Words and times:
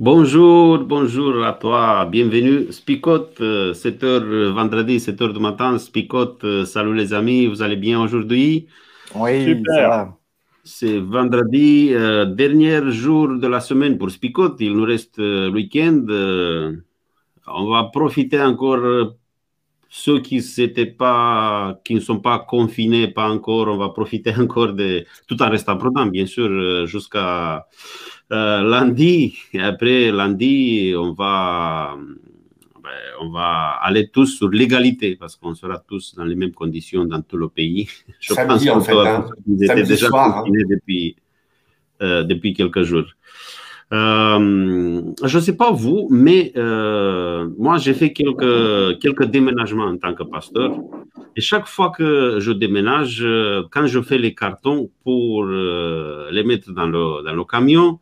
Bonjour, 0.00 0.78
bonjour 0.84 1.44
à 1.44 1.54
toi, 1.54 2.04
bienvenue. 2.04 2.70
Spicote, 2.70 3.40
7h 3.40 4.04
euh, 4.04 4.52
vendredi, 4.52 4.98
7h 4.98 5.32
du 5.32 5.40
matin. 5.40 5.76
Spicote, 5.76 6.44
euh, 6.44 6.64
salut 6.64 6.94
les 6.94 7.12
amis, 7.12 7.46
vous 7.46 7.62
allez 7.62 7.74
bien 7.74 8.00
aujourd'hui? 8.00 8.68
Oui, 9.16 9.44
Super. 9.44 10.12
C'est 10.62 11.00
vendredi, 11.00 11.88
euh, 11.94 12.26
dernier 12.26 12.92
jour 12.92 13.40
de 13.40 13.46
la 13.48 13.58
semaine 13.58 13.98
pour 13.98 14.12
Spicote. 14.12 14.60
Il 14.60 14.74
nous 14.74 14.84
reste 14.84 15.18
le 15.18 15.48
week-end. 15.48 16.06
on 17.48 17.68
va 17.68 17.90
profiter 17.92 18.40
encore 18.40 19.14
ceux 19.88 20.20
qui 20.20 20.42
pas, 20.98 21.80
qui 21.84 21.94
ne 21.94 22.00
sont 22.00 22.20
pas 22.20 22.38
confinés, 22.40 23.08
pas 23.08 23.30
encore, 23.30 23.68
on 23.68 23.78
va 23.78 23.88
profiter 23.88 24.34
encore 24.38 24.72
de, 24.74 25.04
tout 25.26 25.42
en 25.42 25.48
restant 25.50 25.76
prudent, 25.76 26.06
bien 26.06 26.26
sûr, 26.26 26.86
jusqu'à 26.86 27.66
euh, 28.30 28.62
lundi, 28.62 29.38
et 29.54 29.60
après 29.60 30.10
lundi, 30.10 30.92
on 30.94 31.12
va, 31.12 31.96
ben, 32.82 32.90
on 33.22 33.30
va 33.30 33.78
aller 33.80 34.08
tous 34.08 34.26
sur 34.26 34.50
l'égalité 34.50 35.16
parce 35.16 35.34
qu'on 35.36 35.54
sera 35.54 35.78
tous 35.78 36.14
dans 36.14 36.24
les 36.24 36.34
mêmes 36.34 36.52
conditions 36.52 37.06
dans 37.06 37.22
tout 37.22 37.38
le 37.38 37.48
pays. 37.48 37.88
Je 38.20 38.34
pense 38.34 38.68
en 38.68 38.80
fait, 38.80 38.92
hein. 38.92 39.30
étaient 39.60 39.82
déjà 39.82 40.08
soir, 40.08 40.44
hein. 40.46 40.50
depuis, 40.68 41.16
euh, 42.02 42.22
depuis 42.22 42.52
quelques 42.52 42.82
jours. 42.82 43.06
Euh, 43.90 45.02
je 45.24 45.38
ne 45.38 45.42
sais 45.42 45.56
pas 45.56 45.70
vous, 45.70 46.08
mais 46.10 46.52
moi 47.56 47.78
j'ai 47.78 47.94
fait 47.94 48.12
quelques, 48.12 48.98
quelques 49.00 49.24
déménagements 49.24 49.86
en 49.86 49.96
tant 49.96 50.14
que 50.14 50.24
pasteur. 50.24 50.78
Et 51.36 51.40
chaque 51.40 51.66
fois 51.66 51.90
que 51.90 52.38
je 52.40 52.52
déménage, 52.52 53.24
quand 53.70 53.86
je 53.86 54.00
fais 54.02 54.18
les 54.18 54.34
cartons 54.34 54.90
pour 55.04 55.44
les 55.46 56.44
mettre 56.44 56.72
dans 56.72 56.86
le, 56.86 57.24
dans 57.24 57.34
le 57.34 57.44
camion, 57.44 57.98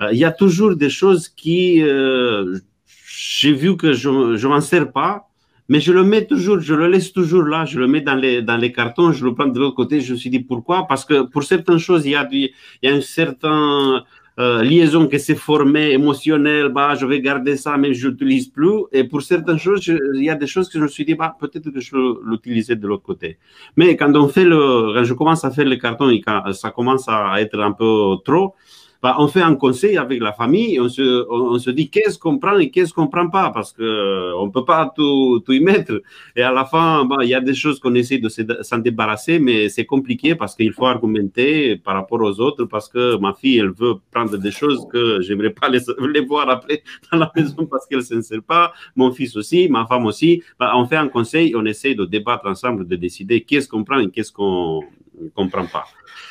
euh, 0.00 0.08
il 0.12 0.18
y 0.18 0.24
a 0.24 0.32
toujours 0.32 0.76
des 0.76 0.90
choses 0.90 1.28
qui, 1.28 1.82
euh, 1.82 2.58
j'ai 3.06 3.52
vu 3.52 3.76
que 3.76 3.92
je 3.92 4.08
ne 4.08 4.48
m'en 4.48 4.60
sers 4.60 4.90
pas, 4.90 5.28
mais 5.68 5.80
je 5.80 5.92
le 5.92 6.02
mets 6.02 6.26
toujours, 6.26 6.60
je 6.60 6.74
le 6.74 6.88
laisse 6.88 7.12
toujours 7.12 7.44
là, 7.44 7.64
je 7.64 7.78
le 7.78 7.86
mets 7.86 8.00
dans 8.00 8.14
les, 8.14 8.42
dans 8.42 8.56
les 8.56 8.72
cartons, 8.72 9.12
je 9.12 9.24
le 9.24 9.34
prends 9.34 9.46
de 9.46 9.58
l'autre 9.58 9.76
côté. 9.76 10.00
Je 10.00 10.12
me 10.12 10.18
suis 10.18 10.30
dit 10.30 10.40
pourquoi? 10.40 10.86
Parce 10.86 11.04
que 11.04 11.22
pour 11.22 11.44
certaines 11.44 11.78
choses, 11.78 12.04
il 12.06 12.12
y 12.12 12.14
a, 12.14 12.28
il 12.32 12.50
y 12.82 12.88
a 12.88 12.90
une 12.90 13.02
certaine 13.02 14.02
euh, 14.38 14.62
liaison 14.62 15.06
qui 15.08 15.20
s'est 15.20 15.34
formée, 15.34 15.90
émotionnelle, 15.92 16.68
bah, 16.68 16.94
je 16.94 17.04
vais 17.06 17.20
garder 17.20 17.56
ça, 17.56 17.76
mais 17.76 17.92
je 17.94 18.08
n'utilise 18.08 18.48
plus. 18.48 18.84
Et 18.92 19.04
pour 19.04 19.22
certaines 19.22 19.58
choses, 19.58 19.86
il 19.86 20.24
y 20.24 20.30
a 20.30 20.34
des 20.34 20.46
choses 20.46 20.68
que 20.68 20.78
je 20.78 20.84
me 20.84 20.88
suis 20.88 21.04
dit, 21.04 21.14
bah, 21.14 21.36
peut-être 21.38 21.70
que 21.70 21.80
je 21.80 21.96
l'utiliser 22.28 22.76
de 22.76 22.86
l'autre 22.86 23.02
côté. 23.02 23.38
Mais 23.76 23.96
quand 23.96 24.14
on 24.16 24.28
fait 24.28 24.44
le, 24.44 24.94
quand 24.94 25.04
je 25.04 25.14
commence 25.14 25.44
à 25.44 25.50
faire 25.50 25.70
et 25.70 25.78
quand 25.78 26.52
ça 26.52 26.70
commence 26.70 27.08
à 27.08 27.40
être 27.40 27.58
un 27.60 27.72
peu 27.72 28.16
trop, 28.24 28.54
bah, 29.02 29.16
on 29.18 29.26
fait 29.26 29.42
un 29.42 29.56
conseil 29.56 29.96
avec 29.96 30.20
la 30.20 30.32
famille, 30.32 30.78
on 30.80 30.88
se, 30.88 31.26
on, 31.28 31.58
se 31.58 31.70
dit 31.70 31.90
qu'est-ce 31.90 32.18
qu'on 32.18 32.38
prend 32.38 32.56
et 32.58 32.70
qu'est-ce 32.70 32.94
qu'on 32.94 33.08
prend 33.08 33.28
pas, 33.28 33.50
parce 33.50 33.72
que 33.72 33.82
euh, 33.82 34.36
on 34.36 34.48
peut 34.48 34.64
pas 34.64 34.92
tout, 34.94 35.42
tout 35.44 35.52
y 35.52 35.58
mettre. 35.58 36.00
Et 36.36 36.42
à 36.42 36.52
la 36.52 36.64
fin, 36.64 37.04
bah, 37.04 37.16
il 37.22 37.28
y 37.28 37.34
a 37.34 37.40
des 37.40 37.54
choses 37.54 37.80
qu'on 37.80 37.96
essaie 37.96 38.18
de 38.18 38.28
s'en 38.28 38.78
débarrasser, 38.78 39.40
mais 39.40 39.68
c'est 39.68 39.86
compliqué 39.86 40.36
parce 40.36 40.54
qu'il 40.54 40.72
faut 40.72 40.86
argumenter 40.86 41.76
par 41.78 41.94
rapport 41.94 42.20
aux 42.20 42.40
autres, 42.40 42.64
parce 42.66 42.88
que 42.88 43.16
ma 43.16 43.34
fille, 43.34 43.58
elle 43.58 43.72
veut 43.72 43.94
prendre 44.12 44.36
des 44.38 44.52
choses 44.52 44.86
que 44.92 45.20
j'aimerais 45.20 45.50
pas 45.50 45.68
les, 45.68 45.80
les, 46.14 46.20
voir 46.20 46.48
après 46.48 46.84
dans 47.10 47.18
la 47.18 47.32
maison 47.34 47.66
parce 47.66 47.86
qu'elle 47.86 48.04
s'en 48.04 48.22
sert 48.22 48.42
pas. 48.42 48.72
Mon 48.94 49.10
fils 49.10 49.36
aussi, 49.36 49.68
ma 49.68 49.84
femme 49.84 50.06
aussi. 50.06 50.44
Bah, 50.60 50.72
on 50.76 50.86
fait 50.86 50.96
un 50.96 51.08
conseil, 51.08 51.56
on 51.56 51.64
essaie 51.64 51.96
de 51.96 52.04
débattre 52.04 52.46
ensemble, 52.46 52.86
de 52.86 52.94
décider 52.94 53.40
qu'est-ce 53.40 53.66
qu'on 53.68 53.82
prend 53.82 53.98
et 53.98 54.10
qu'est-ce 54.10 54.30
qu'on 54.30 54.82
ne 55.20 55.28
comprend 55.28 55.66
pas. 55.66 55.86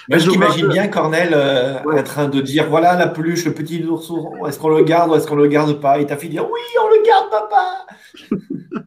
Moi, 0.10 0.18
je 0.18 0.30
t'imagine 0.30 0.68
bien 0.68 0.88
Cornel 0.88 1.32
euh, 1.34 1.80
en 1.86 2.04
train 2.04 2.28
de 2.28 2.42
dire 2.42 2.68
voilà 2.70 2.96
la 2.98 3.08
peluche, 3.08 3.46
le 3.46 3.54
petit 3.54 3.84
ourson, 3.84 4.32
est-ce 4.48 4.60
qu'on 4.60 4.70
le 4.70 4.84
garde 4.84 5.12
ou 5.12 5.16
est-ce 5.16 5.28
qu'on 5.28 5.36
le 5.36 5.48
garde 5.48 5.80
pas? 5.80 6.00
Et 6.00 6.06
ta 6.06 6.18
fille 6.18 6.30
dire 6.30 6.46
oui, 6.46 6.62
on 6.84 6.90
le 6.90 7.04
garde, 7.06 7.30
papa 7.30 7.86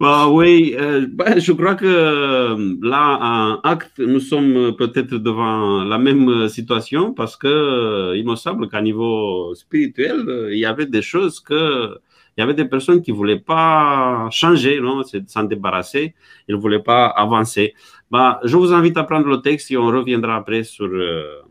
bah, 0.00 0.28
Oui, 0.28 0.74
euh, 0.78 1.06
bah, 1.10 1.38
je 1.38 1.52
crois 1.52 1.74
que 1.74 1.86
euh, 1.86 2.76
là, 2.82 3.18
en 3.20 3.68
acte, 3.68 3.98
nous 3.98 4.20
sommes 4.20 4.74
peut-être 4.76 5.14
devant 5.14 5.84
la 5.84 5.98
même 5.98 6.48
situation 6.48 7.12
parce 7.12 7.36
que 7.36 8.12
il 8.14 8.26
me 8.26 8.36
semble 8.36 8.68
qu'à 8.68 8.82
niveau 8.82 9.54
spirituel, 9.54 10.48
il 10.52 10.58
y 10.58 10.66
avait 10.66 10.86
des 10.86 11.02
choses 11.02 11.40
que 11.40 11.98
il 12.36 12.40
y 12.40 12.42
avait 12.42 12.54
des 12.54 12.64
personnes 12.64 13.00
qui 13.00 13.12
ne 13.12 13.16
voulaient 13.16 13.38
pas 13.38 14.28
changer, 14.30 14.80
s'en 15.28 15.44
débarrasser, 15.44 16.14
ils 16.48 16.56
ne 16.56 16.60
voulaient 16.60 16.82
pas 16.82 17.06
avancer. 17.06 17.74
Bah, 18.14 18.38
je 18.44 18.56
vous 18.56 18.72
invite 18.72 18.96
à 18.96 19.02
prendre 19.02 19.26
le 19.26 19.42
texte 19.42 19.72
et 19.72 19.76
on 19.76 19.88
reviendra 19.88 20.36
après 20.36 20.62
sur, 20.62 20.84
euh, 20.84 21.42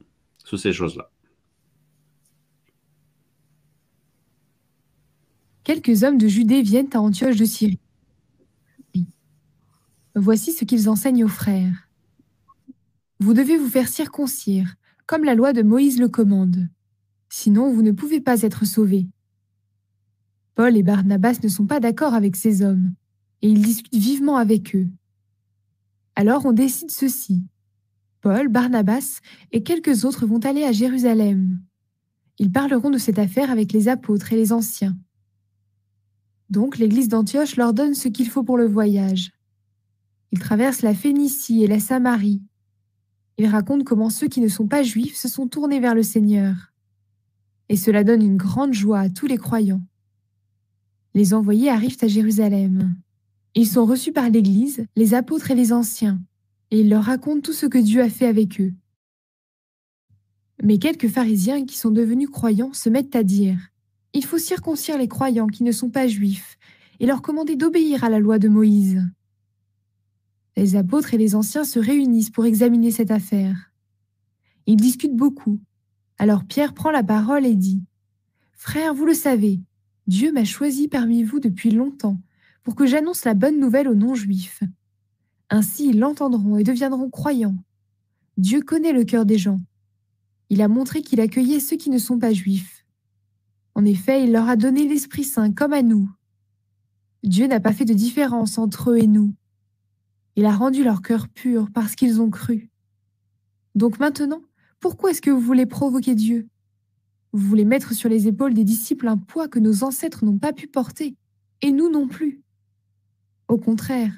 sur 0.46 0.58
ces 0.58 0.72
choses-là. 0.72 1.12
Quelques 5.66 6.04
hommes 6.04 6.18
de 6.18 6.30
Judée 6.30 6.62
viennent 6.62 6.88
à 6.94 7.02
Antioche 7.02 7.36
de 7.36 7.44
Syrie. 7.44 7.82
Voici 10.16 10.54
ce 10.54 10.64
qu'ils 10.64 10.88
enseignent 10.88 11.26
aux 11.26 11.28
frères. 11.28 11.90
Vous 13.20 13.34
devez 13.34 13.58
vous 13.58 13.68
faire 13.68 13.90
circoncire, 13.90 14.76
comme 15.06 15.26
la 15.26 15.36
loi 15.36 15.52
de 15.52 15.64
Moïse 15.64 16.00
le 16.00 16.08
commande. 16.08 16.70
Sinon, 17.28 17.74
vous 17.74 17.82
ne 17.82 17.92
pouvez 17.92 18.22
pas 18.22 18.42
être 18.42 18.64
sauvés. 18.64 19.10
Paul 20.56 20.78
et 20.78 20.84
Barnabas 20.84 21.40
ne 21.44 21.50
sont 21.50 21.66
pas 21.66 21.82
d'accord 21.82 22.14
avec 22.14 22.38
ces 22.38 22.62
hommes, 22.62 22.94
et 23.42 23.50
ils 23.50 23.62
discutent 23.62 23.94
vivement 23.94 24.38
avec 24.38 24.74
eux. 24.78 24.88
Alors 26.16 26.46
on 26.46 26.52
décide 26.52 26.92
ceci. 26.92 27.44
Paul, 28.22 28.48
Barnabas 28.48 29.20
et 29.52 29.64
quelques 29.64 30.06
autres 30.06 30.26
vont 30.26 30.40
aller 30.40 30.64
à 30.64 30.72
Jérusalem. 30.72 31.60
Ils 32.40 32.52
parleront 32.52 32.90
de 32.90 32.98
cette 32.98 33.20
affaire 33.20 33.52
avec 33.52 33.74
les 33.74 33.88
apôtres 33.88 34.32
et 34.32 34.38
les 34.38 34.54
anciens. 34.54 34.98
Donc 36.50 36.78
l'église 36.78 37.08
d'Antioche 37.08 37.58
leur 37.58 37.74
donne 37.74 37.96
ce 37.96 38.08
qu'il 38.08 38.30
faut 38.30 38.44
pour 38.44 38.58
le 38.58 38.68
voyage. 38.68 39.32
Ils 40.32 40.40
traversent 40.40 40.82
la 40.82 40.94
Phénicie 40.94 41.64
et 41.64 41.68
la 41.68 41.80
Samarie. 41.80 42.42
Ils 43.38 43.48
racontent 43.48 43.84
comment 43.84 44.10
ceux 44.10 44.28
qui 44.28 44.42
ne 44.42 44.48
sont 44.48 44.68
pas 44.68 44.84
juifs 44.84 45.16
se 45.16 45.28
sont 45.28 45.48
tournés 45.48 45.80
vers 45.80 45.96
le 45.96 46.04
Seigneur. 46.04 46.74
Et 47.70 47.76
cela 47.76 48.04
donne 48.04 48.22
une 48.22 48.38
grande 48.38 48.74
joie 48.74 49.00
à 49.00 49.10
tous 49.10 49.26
les 49.26 49.38
croyants. 49.38 49.82
Les 51.14 51.34
envoyés 51.34 51.70
arrivent 51.70 51.98
à 52.02 52.08
Jérusalem. 52.08 52.96
Ils 53.56 53.68
sont 53.68 53.86
reçus 53.86 54.12
par 54.12 54.30
l'Église, 54.30 54.86
les 54.96 55.14
apôtres 55.14 55.52
et 55.52 55.56
les 55.56 55.74
anciens, 55.74 56.20
et 56.72 56.80
ils 56.80 56.90
leur 56.90 57.04
racontent 57.04 57.42
tout 57.42 57.54
ce 57.54 57.68
que 57.68 57.78
Dieu 57.78 58.02
a 58.02 58.10
fait 58.10 58.26
avec 58.26 58.60
eux. 58.60 58.74
Mais 60.64 60.80
quelques 60.80 61.08
pharisiens 61.08 61.66
qui 61.66 61.78
sont 61.78 61.92
devenus 61.92 62.30
croyants 62.30 62.74
se 62.74 62.90
mettent 62.90 63.16
à 63.16 63.24
dire 63.24 63.60
Il 64.14 64.26
faut 64.26 64.40
circoncire 64.40 64.98
les 64.98 65.08
croyants 65.08 65.48
qui 65.48 65.64
ne 65.64 65.72
sont 65.72 65.92
pas 65.92 66.08
juifs 66.08 66.58
et 67.00 67.06
leur 67.06 67.22
commander 67.22 67.56
d'obéir 67.56 68.04
à 68.04 68.10
la 68.10 68.20
loi 68.20 68.40
de 68.40 68.48
Moïse. 68.48 69.04
Les 70.58 70.76
apôtres 70.76 71.14
et 71.14 71.18
les 71.18 71.36
anciens 71.36 71.64
se 71.64 71.80
réunissent 71.80 72.30
pour 72.30 72.46
examiner 72.46 72.90
cette 72.90 73.12
affaire. 73.12 73.72
Ils 74.66 74.78
discutent 74.78 75.16
beaucoup. 75.16 75.60
Alors 76.18 76.44
Pierre 76.44 76.74
prend 76.74 76.92
la 76.92 77.04
parole 77.04 77.46
et 77.46 77.56
dit 77.56 77.84
Frères, 78.54 78.94
vous 78.94 79.06
le 79.06 79.14
savez, 79.14 79.60
Dieu 80.08 80.32
m'a 80.32 80.46
choisi 80.46 80.88
parmi 80.88 81.24
vous 81.24 81.40
depuis 81.40 81.70
longtemps 81.70 82.18
pour 82.64 82.76
que 82.76 82.86
j'annonce 82.86 83.26
la 83.26 83.34
bonne 83.34 83.60
nouvelle 83.60 83.88
aux 83.88 83.96
non-juifs. 83.96 84.64
Ainsi 85.50 85.90
ils 85.90 86.00
l'entendront 86.00 86.58
et 86.58 86.64
deviendront 86.64 87.10
croyants. 87.10 87.58
Dieu 88.38 88.62
connaît 88.62 88.94
le 88.94 89.04
cœur 89.04 89.26
des 89.26 89.38
gens. 89.38 89.60
Il 90.50 90.62
a 90.62 90.68
montré 90.68 91.02
qu'il 91.02 91.20
accueillait 91.20 91.60
ceux 91.60 91.78
qui 91.78 91.90
ne 91.90 91.98
sont 91.98 92.20
pas 92.20 92.34
juifs. 92.34 92.86
En 93.76 93.86
effet, 93.86 94.24
il 94.24 94.32
leur 94.32 94.50
a 94.50 94.56
donné 94.56 94.88
l'Esprit 94.88 95.24
Saint 95.24 95.52
comme 95.52 95.74
à 95.74 95.82
nous. 95.82 96.10
Dieu 97.24 97.48
n'a 97.48 97.60
pas 97.60 97.74
fait 97.74 97.86
de 97.86 97.94
différence 97.94 98.58
entre 98.58 98.92
eux 98.92 98.98
et 98.98 99.08
nous. 99.08 99.34
Il 100.36 100.46
a 100.46 100.56
rendu 100.56 100.84
leur 100.84 101.02
cœur 101.02 101.28
pur 101.28 101.70
parce 101.74 101.96
qu'ils 101.96 102.22
ont 102.22 102.30
cru. 102.30 102.70
Donc 103.76 104.00
maintenant, 104.00 104.42
pourquoi 104.80 105.12
est-ce 105.12 105.22
que 105.22 105.30
vous 105.30 105.40
voulez 105.40 105.66
provoquer 105.66 106.16
Dieu? 106.16 106.48
Vous 107.32 107.48
voulez 107.48 107.66
mettre 107.66 107.94
sur 107.94 108.10
les 108.10 108.28
épaules 108.28 108.54
des 108.54 108.64
disciples 108.64 109.08
un 109.08 109.18
poids 109.18 109.48
que 109.48 109.60
nos 109.60 109.84
ancêtres 109.84 110.26
n'ont 110.26 110.38
pas 110.38 110.54
pu 110.54 110.68
porter, 110.68 111.16
et 111.62 111.72
nous 111.72 111.90
non 111.90 112.08
plus. 112.08 112.42
Au 113.54 113.60
contraire, 113.60 114.12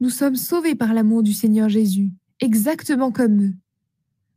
nous 0.00 0.08
sommes 0.08 0.36
sauvés 0.36 0.74
par 0.74 0.94
l'amour 0.94 1.22
du 1.22 1.34
Seigneur 1.34 1.68
Jésus, 1.68 2.10
exactement 2.40 3.12
comme 3.12 3.42
eux. 3.42 3.54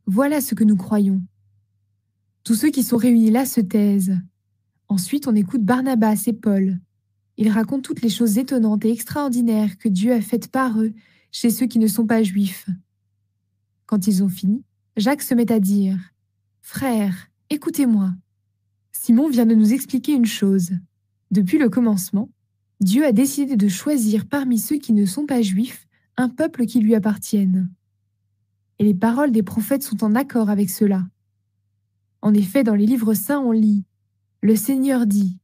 Voilà 0.04 0.42
ce 0.42 0.54
que 0.54 0.62
nous 0.62 0.76
croyons. 0.76 1.22
Tous 2.44 2.54
ceux 2.54 2.68
qui 2.68 2.82
sont 2.82 2.98
réunis 2.98 3.30
là 3.30 3.46
se 3.46 3.62
taisent. 3.62 4.18
Ensuite, 4.88 5.26
on 5.26 5.34
écoute 5.34 5.62
Barnabas 5.62 6.24
et 6.26 6.34
Paul. 6.34 6.78
Ils 7.38 7.48
racontent 7.48 7.80
toutes 7.80 8.02
les 8.02 8.10
choses 8.10 8.36
étonnantes 8.36 8.84
et 8.84 8.92
extraordinaires 8.92 9.78
que 9.78 9.88
Dieu 9.88 10.12
a 10.12 10.20
faites 10.20 10.48
par 10.48 10.78
eux 10.78 10.92
chez 11.30 11.48
ceux 11.48 11.64
qui 11.64 11.78
ne 11.78 11.86
sont 11.86 12.06
pas 12.06 12.22
juifs. 12.22 12.68
Quand 13.86 14.06
ils 14.06 14.22
ont 14.22 14.28
fini, 14.28 14.62
Jacques 14.98 15.22
se 15.22 15.34
met 15.34 15.50
à 15.50 15.60
dire 15.60 15.98
Frères, 16.60 17.30
écoutez-moi. 17.48 18.12
Simon 18.92 19.30
vient 19.30 19.46
de 19.46 19.54
nous 19.54 19.72
expliquer 19.72 20.12
une 20.12 20.26
chose. 20.26 20.72
Depuis 21.30 21.56
le 21.56 21.70
commencement, 21.70 22.28
Dieu 22.82 23.06
a 23.06 23.12
décidé 23.12 23.54
de 23.54 23.68
choisir 23.68 24.26
parmi 24.26 24.58
ceux 24.58 24.74
qui 24.74 24.92
ne 24.92 25.06
sont 25.06 25.24
pas 25.24 25.40
juifs 25.40 25.86
un 26.16 26.28
peuple 26.28 26.66
qui 26.66 26.80
lui 26.80 26.96
appartienne. 26.96 27.70
Et 28.80 28.84
les 28.84 28.92
paroles 28.92 29.30
des 29.30 29.44
prophètes 29.44 29.84
sont 29.84 30.02
en 30.02 30.16
accord 30.16 30.50
avec 30.50 30.68
cela. 30.68 31.06
En 32.22 32.34
effet, 32.34 32.64
dans 32.64 32.74
les 32.74 32.86
livres 32.86 33.14
saints, 33.14 33.38
on 33.38 33.52
lit 33.52 33.84
Le 34.40 34.56
Seigneur 34.56 35.06
dit, 35.06 35.38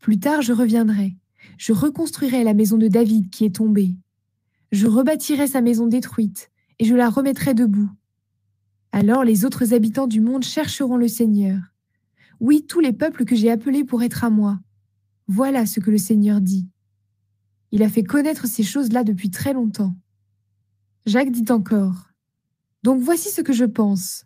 Plus 0.00 0.18
tard 0.18 0.42
je 0.42 0.52
reviendrai, 0.52 1.16
je 1.56 1.72
reconstruirai 1.72 2.44
la 2.44 2.52
maison 2.52 2.76
de 2.76 2.88
David 2.88 3.30
qui 3.30 3.46
est 3.46 3.54
tombée. 3.56 3.96
Je 4.70 4.86
rebâtirai 4.86 5.46
sa 5.46 5.62
maison 5.62 5.86
détruite, 5.86 6.50
et 6.78 6.84
je 6.84 6.94
la 6.94 7.08
remettrai 7.08 7.54
debout. 7.54 7.88
Alors 8.92 9.24
les 9.24 9.46
autres 9.46 9.72
habitants 9.72 10.08
du 10.08 10.20
monde 10.20 10.44
chercheront 10.44 10.98
le 10.98 11.08
Seigneur. 11.08 11.58
Oui, 12.38 12.66
tous 12.68 12.80
les 12.80 12.92
peuples 12.92 13.24
que 13.24 13.34
j'ai 13.34 13.50
appelés 13.50 13.82
pour 13.82 14.02
être 14.02 14.24
à 14.24 14.28
moi. 14.28 14.60
Voilà 15.26 15.64
ce 15.64 15.80
que 15.80 15.90
le 15.90 15.96
Seigneur 15.96 16.42
dit. 16.42 16.68
Il 17.72 17.82
a 17.82 17.88
fait 17.88 18.04
connaître 18.04 18.46
ces 18.46 18.62
choses-là 18.62 19.02
depuis 19.02 19.30
très 19.30 19.54
longtemps. 19.54 19.96
Jacques 21.06 21.32
dit 21.32 21.50
encore, 21.50 22.10
Donc 22.82 23.00
voici 23.00 23.30
ce 23.30 23.40
que 23.40 23.54
je 23.54 23.64
pense. 23.64 24.24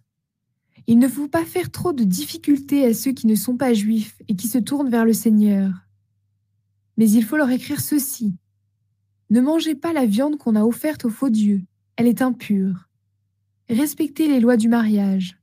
Il 0.88 0.98
ne 0.98 1.08
faut 1.08 1.28
pas 1.28 1.44
faire 1.44 1.70
trop 1.70 1.92
de 1.92 2.04
difficultés 2.04 2.84
à 2.84 2.92
ceux 2.92 3.12
qui 3.12 3.26
ne 3.26 3.34
sont 3.34 3.56
pas 3.56 3.72
juifs 3.72 4.20
et 4.28 4.36
qui 4.36 4.48
se 4.48 4.58
tournent 4.58 4.90
vers 4.90 5.04
le 5.04 5.12
Seigneur. 5.12 5.72
Mais 6.96 7.08
il 7.08 7.24
faut 7.24 7.36
leur 7.36 7.50
écrire 7.50 7.80
ceci. 7.80 8.36
Ne 9.30 9.40
mangez 9.40 9.74
pas 9.74 9.92
la 9.92 10.06
viande 10.06 10.38
qu'on 10.38 10.54
a 10.54 10.64
offerte 10.64 11.04
aux 11.04 11.10
faux 11.10 11.30
dieux, 11.30 11.62
elle 11.96 12.06
est 12.06 12.22
impure. 12.22 12.88
Respectez 13.68 14.28
les 14.28 14.38
lois 14.40 14.56
du 14.56 14.68
mariage. 14.68 15.38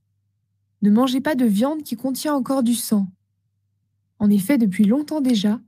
Ne 0.81 0.91
mangez 0.91 1.19
pas 1.19 1.35
de 1.35 1.45
viande 1.45 1.83
qui 1.83 1.95
contient 1.95 2.33
encore 2.33 2.63
du 2.63 2.75
sang. 2.75 3.07
En 4.19 4.29
effet, 4.29 4.57
depuis 4.57 4.85
longtemps 4.85 5.21
déjà, 5.21 5.59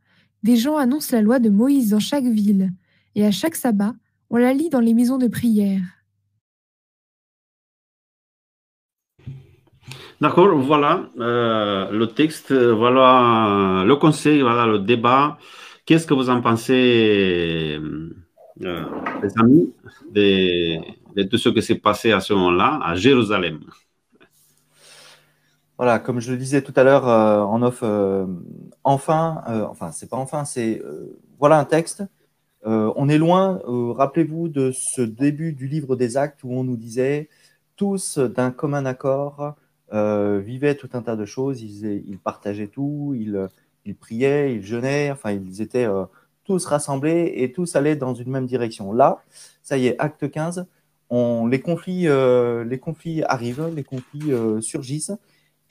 des 0.45 0.57
gens 0.57 0.77
annoncent 0.77 1.15
la 1.15 1.23
loi 1.23 1.39
de 1.39 1.49
Moïse 1.49 1.89
dans 1.89 1.99
chaque 1.99 2.23
ville, 2.23 2.71
et 3.15 3.25
à 3.25 3.31
chaque 3.31 3.55
sabbat, 3.55 3.95
on 4.29 4.37
la 4.37 4.53
lit 4.53 4.69
dans 4.69 4.79
les 4.79 4.93
maisons 4.93 5.17
de 5.17 5.27
prière. 5.27 5.81
D'accord, 10.21 10.55
voilà 10.59 11.09
euh, 11.19 11.89
le 11.91 12.05
texte, 12.07 12.53
voilà 12.53 13.83
le 13.87 13.95
conseil, 13.95 14.41
voilà 14.41 14.67
le 14.67 14.77
débat. 14.77 15.39
Qu'est-ce 15.83 16.05
que 16.05 16.13
vous 16.13 16.29
en 16.29 16.41
pensez, 16.41 17.79
euh, 18.61 18.85
les 19.23 19.33
amis, 19.39 19.73
de, 20.11 21.23
tout 21.23 21.39
ce 21.39 21.49
qui 21.49 21.63
s'est 21.63 21.79
passé 21.79 22.11
à 22.11 22.19
ce 22.19 22.33
moment-là 22.33 22.79
à 22.83 22.93
Jérusalem? 22.93 23.61
Voilà, 25.77 25.99
comme 25.99 26.19
je 26.19 26.31
le 26.31 26.37
disais 26.37 26.61
tout 26.61 26.73
à 26.75 26.83
l'heure 26.83 27.07
euh, 27.07 27.41
en 27.41 27.61
off, 27.61 27.83
enfin, 28.83 29.43
enfin, 29.69 29.91
c'est 29.91 30.09
pas 30.09 30.17
enfin, 30.17 30.45
c'est 30.45 30.81
voilà 31.39 31.59
un 31.59 31.65
texte. 31.65 32.03
on 32.63 33.09
est 33.09 33.17
loin, 33.17 33.61
rappelez-vous 33.65 34.49
de 34.49 34.71
ce 34.73 35.01
début 35.01 35.53
du 35.53 35.67
livre 35.67 35.95
des 35.95 36.17
actes 36.17 36.43
où 36.43 36.51
on 36.53 36.63
nous 36.63 36.77
disait 36.77 37.29
tous 37.75 38.19
d'un 38.19 38.51
commun 38.51 38.85
accord 38.85 39.55
euh, 39.93 40.41
vivaient 40.43 40.75
tout 40.75 40.89
un 40.93 41.01
tas 41.01 41.15
de 41.15 41.25
choses. 41.25 41.61
Ils, 41.61 42.17
partageaient 42.23 42.67
tout, 42.67 43.15
ils, 43.15 43.95
priaient, 43.95 44.55
ils 44.55 44.63
jeûnaient, 44.65 45.11
enfin, 45.11 45.31
ils 45.31 45.61
étaient 45.61 45.85
euh, 45.85 46.05
tous 46.43 46.65
rassemblés 46.65 47.33
et 47.35 47.51
tous 47.51 47.75
allaient 47.75 47.95
dans 47.95 48.13
une 48.13 48.31
même 48.31 48.45
direction. 48.45 48.93
Là, 48.93 49.23
ça 49.61 49.77
y 49.77 49.87
est, 49.87 49.95
acte 49.99 50.29
15, 50.29 50.65
on, 51.09 51.45
les, 51.47 51.59
conflits, 51.59 52.07
euh, 52.07 52.63
les 52.63 52.79
conflits 52.79 53.23
arrivent, 53.23 53.71
les 53.75 53.83
conflits 53.83 54.33
surgissent. 54.61 55.13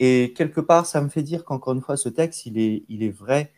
Et 0.04 0.34
quelque 0.36 0.60
part, 0.60 0.86
ça 0.86 1.00
me 1.00 1.08
fait 1.08 1.22
dire 1.22 1.44
qu'encore 1.44 1.74
une 1.74 1.80
fois, 1.80 1.96
ce 1.96 2.08
texte, 2.08 2.46
il 2.46 2.58
est, 2.58 2.84
il 2.88 3.02
est 3.02 3.10
vrai. 3.10 3.52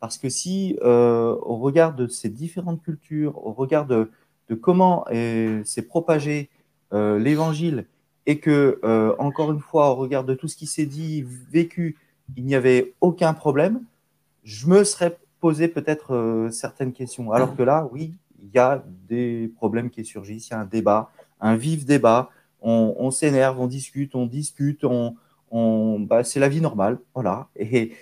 Parce 0.00 0.18
que 0.18 0.28
si, 0.28 0.76
au 0.82 1.56
regard 1.58 1.94
de 1.94 2.08
ces 2.08 2.28
différentes 2.28 2.82
cultures, 2.82 3.34
au 3.46 3.52
regard 3.52 3.86
de, 3.86 4.10
de 4.48 4.54
comment 4.56 5.04
s'est 5.64 5.86
propagé 5.86 6.50
l'évangile 6.92 7.86
et 8.26 8.38
que, 8.38 8.80
euh, 8.84 9.14
encore 9.18 9.52
une 9.52 9.60
fois, 9.60 9.90
au 9.90 9.94
regard 9.94 10.24
de 10.24 10.34
tout 10.34 10.48
ce 10.48 10.56
qui 10.56 10.66
s'est 10.66 10.86
dit, 10.86 11.24
vécu, 11.50 11.96
il 12.36 12.44
n'y 12.44 12.54
avait 12.54 12.94
aucun 13.00 13.34
problème, 13.34 13.82
je 14.44 14.66
me 14.66 14.84
serais 14.84 15.18
posé 15.40 15.68
peut-être 15.68 16.14
euh, 16.14 16.50
certaines 16.50 16.92
questions. 16.92 17.32
Alors 17.32 17.56
que 17.56 17.62
là, 17.62 17.88
oui, 17.92 18.14
il 18.40 18.50
y 18.54 18.58
a 18.58 18.84
des 19.08 19.52
problèmes 19.56 19.90
qui 19.90 20.04
surgissent, 20.04 20.48
il 20.48 20.52
y 20.52 20.54
a 20.54 20.60
un 20.60 20.64
débat, 20.64 21.10
un 21.40 21.56
vif 21.56 21.84
débat, 21.84 22.30
on, 22.64 23.10
s'énerve, 23.10 23.58
on 23.58 23.66
discute, 23.66 24.14
on 24.14 24.26
dispute, 24.26 24.84
on, 24.84 25.16
on 25.52 26.00
bah, 26.00 26.24
c'est 26.24 26.40
la 26.40 26.48
vie 26.48 26.60
normale, 26.60 26.98
voilà. 27.14 27.48
Et, 27.56 27.92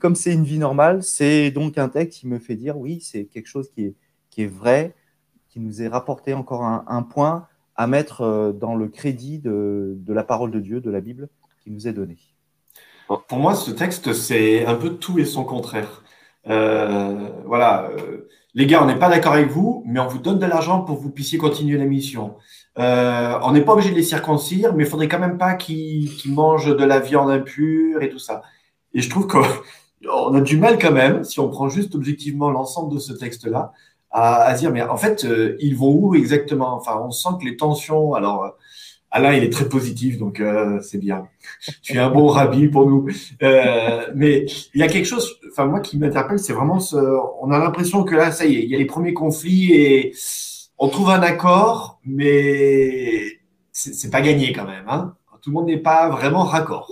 comme 0.00 0.14
c'est 0.14 0.32
une 0.32 0.44
vie 0.44 0.58
normale, 0.58 1.02
c'est 1.02 1.50
donc 1.50 1.78
un 1.78 1.88
texte 1.88 2.20
qui 2.20 2.26
me 2.26 2.38
fait 2.38 2.56
dire, 2.56 2.76
oui, 2.78 3.00
c'est 3.02 3.26
quelque 3.26 3.46
chose 3.46 3.70
qui 3.70 3.94
est, 4.38 4.46
vrai, 4.46 4.94
qui 5.50 5.60
nous 5.60 5.82
est 5.82 5.88
rapporté 5.88 6.34
encore 6.34 6.64
un, 6.64 6.84
un 6.88 7.02
point 7.02 7.46
à 7.76 7.86
mettre 7.86 8.22
euh, 8.22 8.52
dans 8.52 8.74
le 8.74 8.88
crédit 8.88 9.38
de, 9.38 9.98
la 10.08 10.22
parole 10.22 10.50
de 10.50 10.60
Dieu, 10.60 10.80
de 10.80 10.90
la 10.90 11.00
Bible 11.00 11.28
qui 11.62 11.70
nous 11.70 11.88
est 11.88 11.92
donnée. 11.92 12.18
Pour 13.28 13.38
moi, 13.38 13.54
ce 13.54 13.70
texte, 13.70 14.12
c'est 14.12 14.64
un 14.64 14.76
peu 14.76 14.96
tout 14.96 15.18
et 15.18 15.24
son 15.24 15.44
contraire. 15.44 16.02
Euh, 16.48 17.28
voilà, 17.44 17.90
euh, 17.90 18.28
les 18.54 18.66
gars, 18.66 18.82
on 18.82 18.86
n'est 18.86 18.98
pas 18.98 19.10
d'accord 19.10 19.34
avec 19.34 19.48
vous, 19.48 19.82
mais 19.86 20.00
on 20.00 20.06
vous 20.06 20.18
donne 20.18 20.38
de 20.38 20.46
l'argent 20.46 20.80
pour 20.80 20.96
que 20.98 21.02
vous 21.02 21.10
puissiez 21.10 21.38
continuer 21.38 21.76
la 21.76 21.84
mission. 21.84 22.36
On 22.76 23.52
n'est 23.52 23.62
pas 23.62 23.72
obligé 23.72 23.90
de 23.90 23.96
les 23.96 24.02
circoncire, 24.02 24.74
mais 24.74 24.84
il 24.84 24.90
faudrait 24.90 25.08
quand 25.08 25.18
même 25.18 25.38
pas 25.38 25.54
qu'ils 25.54 26.10
mangent 26.26 26.74
de 26.76 26.84
la 26.84 27.00
viande 27.00 27.30
impure 27.30 28.02
et 28.02 28.08
tout 28.08 28.18
ça. 28.18 28.42
Et 28.94 29.00
je 29.00 29.10
trouve 29.10 29.26
qu'on 29.26 29.42
a 30.34 30.40
du 30.40 30.56
mal 30.56 30.78
quand 30.78 30.92
même, 30.92 31.24
si 31.24 31.40
on 31.40 31.48
prend 31.48 31.68
juste 31.68 31.94
objectivement 31.94 32.50
l'ensemble 32.50 32.94
de 32.94 32.98
ce 32.98 33.12
texte-là, 33.12 33.72
à, 34.14 34.54
dire, 34.54 34.70
mais 34.70 34.80
en 34.80 34.96
fait, 34.96 35.24
euh, 35.24 35.56
ils 35.58 35.76
vont 35.76 35.92
où 35.92 36.14
exactement? 36.14 36.76
Enfin, 36.76 37.02
on 37.04 37.10
sent 37.10 37.30
que 37.40 37.46
les 37.46 37.56
tensions. 37.56 38.14
Alors, 38.14 38.44
euh, 38.44 38.48
Alain, 39.10 39.32
il 39.32 39.42
est 39.42 39.52
très 39.52 39.68
positif, 39.68 40.18
donc 40.18 40.38
euh, 40.38 40.80
c'est 40.82 40.98
bien. 40.98 41.26
Tu 41.82 41.94
es 41.96 41.98
un 41.98 42.10
bon 42.10 42.26
rabbi 42.28 42.68
pour 42.68 42.88
nous. 42.88 43.08
mais 43.40 44.46
il 44.74 44.80
y 44.80 44.82
a 44.84 44.86
quelque 44.86 45.06
chose, 45.06 45.36
enfin 45.50 45.66
moi 45.66 45.80
qui 45.80 45.98
m'interpelle, 45.98 46.38
c'est 46.38 46.52
vraiment 46.52 46.78
ce. 46.78 46.96
On 47.40 47.50
a 47.50 47.58
l'impression 47.58 48.04
que 48.04 48.14
là, 48.14 48.30
ça 48.30 48.44
y 48.46 48.54
est, 48.54 48.62
il 48.62 48.70
y 48.70 48.76
a 48.76 48.78
les 48.78 48.84
premiers 48.84 49.14
conflits 49.14 49.72
et 49.72 50.12
on 50.78 50.88
trouve 50.88 51.10
un 51.10 51.22
accord, 51.22 52.00
mais 52.04 53.24
c'est 53.72 54.10
pas 54.10 54.20
gagné 54.20 54.52
quand 54.52 54.66
même. 54.66 54.84
Hein 54.88 55.14
Tout 55.42 55.50
le 55.50 55.54
monde 55.54 55.66
n'est 55.66 55.78
pas 55.78 56.08
vraiment 56.08 56.44
raccord. 56.44 56.90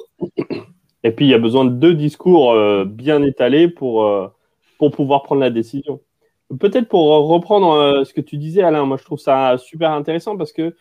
Et 1.05 1.11
puis 1.11 1.27
il 1.27 1.31
y 1.31 1.35
a 1.35 1.39
besoin 1.39 1.65
de 1.65 1.71
deux 1.71 1.95
discours 1.95 2.57
bien 2.87 3.23
étalés 3.23 3.69
pour 3.69 4.09
pour 4.79 4.91
pouvoir 4.91 5.23
prendre 5.23 5.41
la 5.41 5.51
décision. 5.51 6.01
Peut-être 6.59 6.89
pour 6.89 7.07
reprendre 7.29 7.73
euh, 7.73 8.05
ce 8.05 8.13
que 8.13 8.21
tu 8.21 8.37
disais, 8.37 8.63
Alain, 8.63 8.85
moi 8.85 8.97
je 8.97 9.05
trouve 9.05 9.21
ça 9.21 9.57
super 9.59 9.93
intéressant 9.93 10.37
parce 10.37 10.53
que 10.53 10.75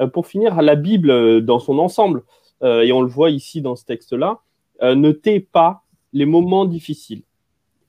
euh, 0.00 0.06
pour 0.06 0.26
finir, 0.26 0.60
la 0.62 0.74
Bible 0.74 1.10
euh, 1.10 1.40
dans 1.40 1.58
son 1.58 1.78
ensemble, 1.78 2.22
et 2.64 2.92
on 2.92 3.02
le 3.02 3.08
voit 3.08 3.30
ici 3.30 3.60
dans 3.60 3.74
ce 3.74 3.84
texte-là, 3.84 4.38
ne 4.80 5.10
tait 5.10 5.40
pas 5.40 5.82
les 6.12 6.26
moments 6.26 6.64
difficiles. 6.64 7.24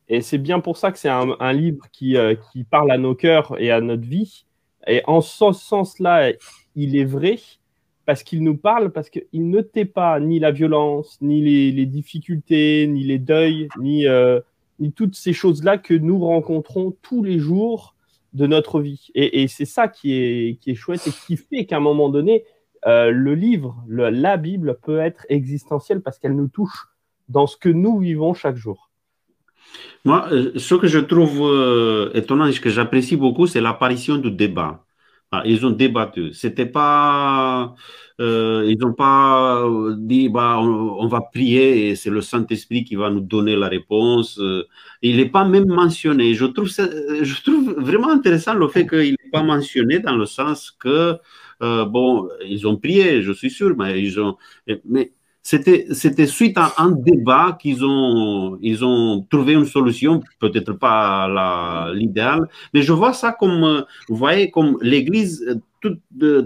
Et 0.09 0.21
c'est 0.21 0.39
bien 0.39 0.61
pour 0.61 0.77
ça 0.77 0.91
que 0.91 0.97
c'est 0.97 1.09
un, 1.09 1.53
livre 1.53 1.85
qui, 1.91 2.17
qui, 2.51 2.63
parle 2.63 2.89
à 2.89 2.97
nos 2.97 3.13
cœurs 3.13 3.53
et 3.59 3.69
à 3.69 3.81
notre 3.81 4.01
vie. 4.01 4.47
Et 4.87 5.01
en 5.05 5.21
ce 5.21 5.51
sens-là, 5.53 6.31
il 6.75 6.95
est 6.95 7.05
vrai 7.05 7.39
parce 8.05 8.23
qu'il 8.23 8.43
nous 8.43 8.57
parle, 8.57 8.91
parce 8.91 9.09
qu'il 9.09 9.49
ne 9.49 9.61
tait 9.61 9.85
pas 9.85 10.19
ni 10.19 10.39
la 10.39 10.51
violence, 10.51 11.17
ni 11.21 11.71
les, 11.71 11.85
difficultés, 11.85 12.85
ni 12.87 13.03
les 13.03 13.19
deuils, 13.19 13.69
ni 13.79 14.05
toutes 14.95 15.15
ces 15.15 15.33
choses-là 15.33 15.77
que 15.77 15.93
nous 15.93 16.19
rencontrons 16.19 16.95
tous 17.01 17.23
les 17.23 17.39
jours 17.39 17.95
de 18.33 18.47
notre 18.47 18.81
vie. 18.81 19.07
Et, 19.15 19.47
c'est 19.47 19.65
ça 19.65 19.87
qui 19.87 20.13
est, 20.13 20.59
qui 20.59 20.71
est 20.71 20.75
chouette 20.75 21.07
et 21.07 21.11
qui 21.25 21.37
fait 21.37 21.65
qu'à 21.65 21.77
un 21.77 21.81
moment 21.81 22.09
donné, 22.09 22.43
euh, 22.85 23.11
le 23.11 23.35
livre, 23.35 23.83
la 23.87 24.37
Bible 24.37 24.77
peut 24.81 24.99
être 24.99 25.25
existentielle 25.29 26.01
parce 26.01 26.19
qu'elle 26.19 26.35
nous 26.35 26.47
touche 26.49 26.87
dans 27.29 27.47
ce 27.47 27.55
que 27.55 27.69
nous 27.69 27.99
vivons 27.99 28.33
chaque 28.33 28.57
jour. 28.57 28.89
Moi, 30.05 30.27
euh, 30.31 30.51
ce 30.57 30.75
que 30.75 30.87
je 30.87 30.99
trouve 30.99 31.41
euh, 31.43 32.11
étonnant 32.13 32.45
et 32.45 32.51
ce 32.51 32.59
que 32.59 32.69
j'apprécie 32.69 33.15
beaucoup, 33.15 33.47
c'est 33.47 33.61
l'apparition 33.61 34.17
du 34.17 34.31
débat. 34.31 34.85
Ah, 35.31 35.43
ils 35.45 35.65
ont 35.65 35.71
débattu. 35.71 36.33
C'était 36.33 36.65
pas, 36.67 37.73
euh, 38.21 38.65
ils 38.67 38.77
n'ont 38.79 38.93
pas 38.93 39.65
dit 39.97 40.29
bah 40.29 40.59
on, 40.59 41.07
va 41.07 41.21
prier 41.21 41.89
et 41.89 41.95
c'est 41.95 42.11
le 42.11 42.21
Saint 42.21 42.45
Esprit 42.47 42.83
qui 42.83 42.95
va 42.95 43.09
nous 43.09 43.21
donner 43.21 43.55
la 43.55 43.67
réponse. 43.67 44.39
Il 45.01 45.17
n'est 45.17 45.29
pas 45.29 45.45
même 45.45 45.67
mentionné. 45.67 46.35
Je 46.35 46.45
trouve 46.45 46.67
je 46.69 47.43
trouve 47.43 47.73
vraiment 47.79 48.09
intéressant 48.11 48.53
le 48.53 48.67
fait 48.67 48.85
qu'il 48.87 49.11
n'est 49.13 49.31
pas 49.31 49.43
mentionné 49.43 49.99
dans 49.99 50.15
le 50.15 50.25
sens 50.27 50.71
que 50.71 51.17
bon 51.59 52.29
ils 52.45 52.67
ont 52.67 52.77
prié, 52.77 53.21
je 53.23 53.31
suis 53.31 53.49
sûr, 53.49 53.75
mais 53.77 54.01
ils 54.03 54.19
ont 54.19 54.37
c'était, 55.43 55.87
c'était 55.91 56.25
suite 56.25 56.57
à 56.57 56.73
un 56.77 56.91
débat 56.91 57.57
qu'ils 57.61 57.83
ont, 57.83 58.57
ils 58.61 58.83
ont 58.85 59.27
trouvé 59.29 59.53
une 59.53 59.65
solution, 59.65 60.21
peut-être 60.39 60.71
pas 60.73 61.91
l'idéal, 61.93 62.47
mais 62.73 62.81
je 62.81 62.93
vois 62.93 63.11
ça 63.11 63.33
comme, 63.33 63.85
vous 64.07 64.15
voyez, 64.15 64.49
comme 64.49 64.77
l'Église, 64.81 65.45
tout, 65.83 65.99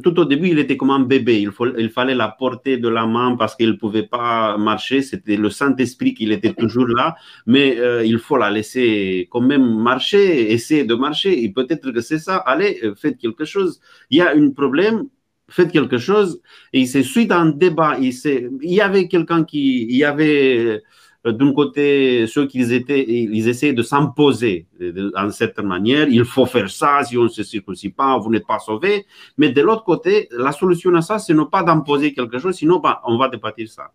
tout, 0.04 0.20
au 0.20 0.26
début, 0.26 0.50
il 0.50 0.58
était 0.58 0.78
comme 0.78 0.90
un 0.90 1.02
bébé. 1.02 1.40
Il, 1.40 1.52
faut, 1.52 1.68
il 1.78 1.92
fallait 1.92 2.16
la 2.16 2.30
porter 2.30 2.78
de 2.78 2.88
la 2.88 3.06
main 3.06 3.36
parce 3.38 3.56
qu'il 3.56 3.68
ne 3.68 3.74
pouvait 3.74 4.08
pas 4.08 4.58
marcher. 4.58 5.04
C'était 5.04 5.38
le 5.38 5.52
Saint-Esprit 5.52 6.16
qui 6.16 6.32
était 6.32 6.54
toujours 6.54 6.88
là, 6.88 7.16
mais 7.46 7.78
euh, 7.78 8.04
il 8.04 8.18
faut 8.18 8.38
la 8.38 8.50
laisser 8.50 9.28
quand 9.30 9.42
même 9.42 9.76
marcher, 9.76 10.52
essayer 10.52 10.86
de 10.86 10.96
marcher. 10.96 11.44
Et 11.44 11.50
peut-être 11.50 11.92
que 11.92 12.02
c'est 12.02 12.18
ça. 12.18 12.38
Allez, 12.38 12.82
faites 12.96 13.20
quelque 13.20 13.46
chose. 13.46 13.80
Il 14.10 14.18
y 14.18 14.22
a 14.22 14.32
un 14.32 14.50
problème, 14.50 15.08
faites 15.50 15.72
quelque 15.72 15.98
chose. 15.98 16.42
Et 16.74 16.86
c'est 16.86 17.04
suite 17.04 17.32
à 17.32 17.40
un 17.40 17.50
débat, 17.50 17.98
il, 18.00 18.14
il 18.62 18.74
y 18.74 18.82
avait 18.82 19.08
quelqu'un 19.08 19.44
qui, 19.44 19.84
il 19.84 19.96
y 19.96 20.04
avait 20.04 20.84
d'un 21.26 21.54
côté, 21.54 22.26
ceux 22.28 22.48
qui 22.48 22.62
étaient, 22.74 23.04
ils 23.08 23.48
essaient 23.48 23.74
de 23.74 23.84
s'imposer 23.84 24.68
d'une 24.80 25.32
certaine 25.32 25.68
manière. 25.68 26.08
Il 26.08 26.26
faut 26.26 26.46
faire 26.46 26.70
ça, 26.70 27.04
si 27.04 27.18
on 27.18 27.24
ne 27.24 27.28
se 27.28 27.44
circoncis 27.44 27.90
pas, 27.90 28.18
vous 28.18 28.30
n'êtes 28.30 28.48
pas 28.48 28.60
sauvé. 28.60 29.06
Mais 29.38 29.50
de 29.50 29.62
l'autre 29.62 29.84
côté, 29.84 30.30
la 30.32 30.52
solution 30.52 30.94
à 30.96 31.02
ça, 31.02 31.20
c'est 31.20 31.34
ne 31.34 31.44
pas 31.44 31.64
d'imposer 31.64 32.14
quelque 32.14 32.40
chose, 32.40 32.56
sinon 32.56 32.80
bah, 32.80 33.02
on 33.06 33.18
va 33.18 33.30
débattre 33.30 33.68
ça. 33.68 33.92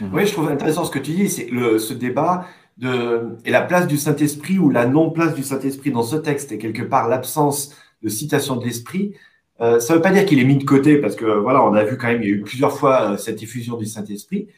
Oui, 0.00 0.26
je 0.26 0.32
trouve 0.32 0.48
intéressant 0.48 0.84
ce 0.84 0.90
que 0.90 0.98
tu 0.98 1.12
dis, 1.12 1.28
c'est 1.28 1.48
ce 1.50 1.92
débat 1.92 2.46
de, 2.76 3.36
et 3.44 3.50
la 3.50 3.62
place 3.62 3.86
du 3.86 3.96
Saint-Esprit 3.96 4.58
ou 4.58 4.70
la 4.70 4.86
non-place 4.86 5.34
du 5.34 5.42
Saint-Esprit 5.42 5.90
dans 5.90 6.02
ce 6.02 6.16
texte 6.16 6.52
et 6.52 6.58
quelque 6.58 6.82
part 6.82 7.08
l'absence 7.08 7.76
de 8.02 8.08
citation 8.08 8.56
de 8.56 8.64
l'Esprit. 8.64 9.14
Euh, 9.60 9.80
ça 9.80 9.92
ne 9.92 9.98
veut 9.98 10.02
pas 10.02 10.10
dire 10.10 10.24
qu'il 10.24 10.38
est 10.38 10.44
mis 10.44 10.56
de 10.56 10.64
côté 10.64 10.98
parce 10.98 11.16
que 11.16 11.24
voilà, 11.24 11.62
on 11.64 11.74
a 11.74 11.84
vu 11.84 11.96
quand 11.96 12.06
même, 12.06 12.22
il 12.22 12.28
y 12.28 12.32
a 12.32 12.34
eu 12.36 12.42
plusieurs 12.42 12.76
fois 12.76 13.12
euh, 13.12 13.16
cette 13.16 13.36
diffusion 13.36 13.76
du 13.76 13.86
Saint-Esprit. 13.86 14.48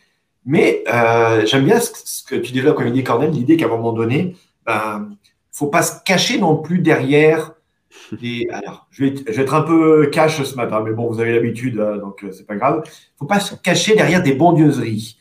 Mais 0.44 0.84
euh, 0.92 1.44
j'aime 1.46 1.64
bien 1.64 1.80
ce, 1.80 2.24
que 2.24 2.36
tu 2.36 2.52
développes 2.52 2.76
comme 2.76 2.88
idée, 2.88 3.04
Cornel, 3.04 3.30
l'idée 3.30 3.56
qu'à 3.56 3.66
un 3.66 3.68
moment 3.68 3.92
donné, 3.92 4.36
ben, 4.66 5.10
faut 5.52 5.68
pas 5.68 5.82
se 5.82 6.02
cacher 6.04 6.38
non 6.38 6.56
plus 6.56 6.78
derrière 6.78 7.52
des. 8.20 8.48
Alors, 8.52 8.88
je 8.90 9.04
vais, 9.04 9.14
je 9.16 9.32
vais 9.32 9.42
être 9.42 9.54
un 9.54 9.62
peu 9.62 10.06
cash 10.06 10.42
ce 10.42 10.54
matin, 10.56 10.82
mais 10.84 10.92
bon, 10.92 11.10
vous 11.10 11.20
avez 11.20 11.32
l'habitude, 11.32 11.76
donc 11.76 12.24
c'est 12.32 12.46
pas 12.46 12.56
grave. 12.56 12.82
Faut 13.18 13.26
pas 13.26 13.40
se 13.40 13.54
cacher 13.54 13.94
derrière 13.94 14.22
des 14.22 14.32
bondieuseries. 14.32 15.18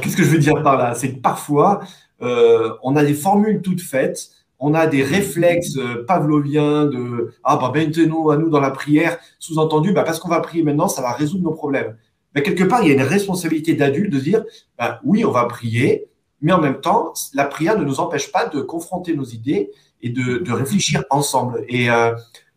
Qu'est-ce 0.00 0.16
que 0.16 0.22
je 0.22 0.30
veux 0.30 0.38
dire 0.38 0.62
par 0.62 0.76
là? 0.76 0.94
C'est 0.94 1.14
que 1.14 1.20
parfois, 1.20 1.80
euh, 2.22 2.74
on 2.82 2.96
a 2.96 3.04
des 3.04 3.14
formules 3.14 3.62
toutes 3.62 3.80
faites, 3.80 4.30
on 4.60 4.74
a 4.74 4.86
des 4.86 5.02
réflexes 5.02 5.76
euh, 5.78 6.04
pavloviens 6.06 6.84
de 6.84 7.32
ah 7.42 7.56
bah 7.56 7.72
maintenant 7.74 8.28
à 8.28 8.36
nous 8.36 8.50
dans 8.50 8.60
la 8.60 8.70
prière, 8.70 9.18
sous-entendu 9.38 9.92
bah, 9.92 10.04
parce 10.04 10.20
qu'on 10.20 10.28
va 10.28 10.40
prier 10.40 10.62
maintenant, 10.62 10.86
ça 10.86 11.00
va 11.00 11.12
résoudre 11.12 11.44
nos 11.44 11.54
problèmes. 11.54 11.96
Mais 12.34 12.42
quelque 12.42 12.64
part, 12.64 12.82
il 12.82 12.88
y 12.88 12.90
a 12.90 12.94
une 12.94 13.02
responsabilité 13.02 13.74
d'adulte 13.74 14.12
de 14.12 14.20
dire 14.20 14.44
bah, 14.78 15.00
oui, 15.02 15.24
on 15.24 15.32
va 15.32 15.46
prier, 15.46 16.08
mais 16.42 16.52
en 16.52 16.60
même 16.60 16.80
temps, 16.80 17.14
la 17.34 17.46
prière 17.46 17.78
ne 17.78 17.84
nous 17.84 18.00
empêche 18.00 18.30
pas 18.30 18.46
de 18.46 18.60
confronter 18.60 19.16
nos 19.16 19.24
idées 19.24 19.70
et 20.02 20.10
de, 20.10 20.52
réfléchir 20.52 21.04
ensemble. 21.10 21.64
Et 21.68 21.90
euh, 21.90 22.12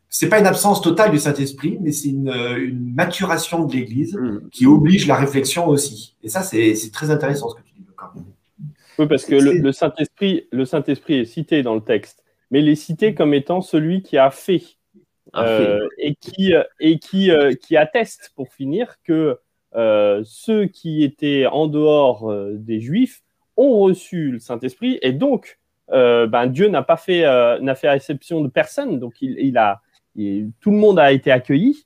c'est 0.09 0.29
pas 0.29 0.39
une 0.39 0.45
absence 0.45 0.81
totale 0.81 1.11
du 1.11 1.19
Saint-Esprit, 1.19 1.79
mais 1.81 1.91
c'est 1.91 2.09
une, 2.09 2.29
une, 2.29 2.93
maturation 2.93 3.65
de 3.65 3.73
l'Église 3.73 4.15
mmh. 4.15 4.49
qui 4.51 4.65
oblige 4.65 5.07
la 5.07 5.15
réflexion 5.15 5.67
aussi. 5.67 6.15
Et 6.21 6.29
ça, 6.29 6.43
c'est 6.43 6.75
très 6.91 7.09
intéressant 7.09 7.49
ce 7.49 7.55
que 7.55 7.61
tu 7.61 7.72
parce 9.07 9.25
que 9.25 9.35
le, 9.35 9.71
Saint-Esprit, 9.71 10.47
le 10.51 10.65
Saint-Esprit 10.65 11.19
est 11.19 11.25
cité 11.25 11.63
dans 11.63 11.75
le 11.75 11.81
texte, 11.81 12.23
mais 12.51 12.59
il 12.59 12.69
est 12.69 12.75
cité 12.75 13.13
comme 13.13 13.33
étant 13.33 13.61
celui 13.61 14.01
qui 14.01 14.17
a 14.17 14.29
fait, 14.29 14.61
euh, 15.35 15.87
et 15.97 16.15
qui 16.15 16.53
et 16.79 16.99
qui 16.99 17.31
euh, 17.31 17.53
qui 17.53 17.75
atteste 17.75 18.31
pour 18.35 18.53
finir 18.53 18.97
que 19.03 19.39
euh, 19.75 20.21
ceux 20.25 20.65
qui 20.65 21.03
étaient 21.03 21.47
en 21.47 21.67
dehors 21.67 22.31
des 22.53 22.79
Juifs 22.79 23.23
ont 23.57 23.79
reçu 23.79 24.31
le 24.31 24.39
Saint-Esprit 24.39 24.99
et 25.01 25.11
donc 25.11 25.59
ben, 25.89 26.47
Dieu 26.47 26.67
n'a 26.67 26.83
pas 26.83 26.97
fait 26.97 27.23
n'a 27.61 27.75
fait 27.75 27.89
réception 27.89 28.41
de 28.41 28.47
personne, 28.47 28.99
donc 28.99 29.21
il, 29.21 29.37
il 29.39 29.57
a 29.57 29.81
tout 30.59 30.71
le 30.71 30.77
monde 30.77 30.99
a 30.99 31.11
été 31.11 31.31
accueilli. 31.31 31.85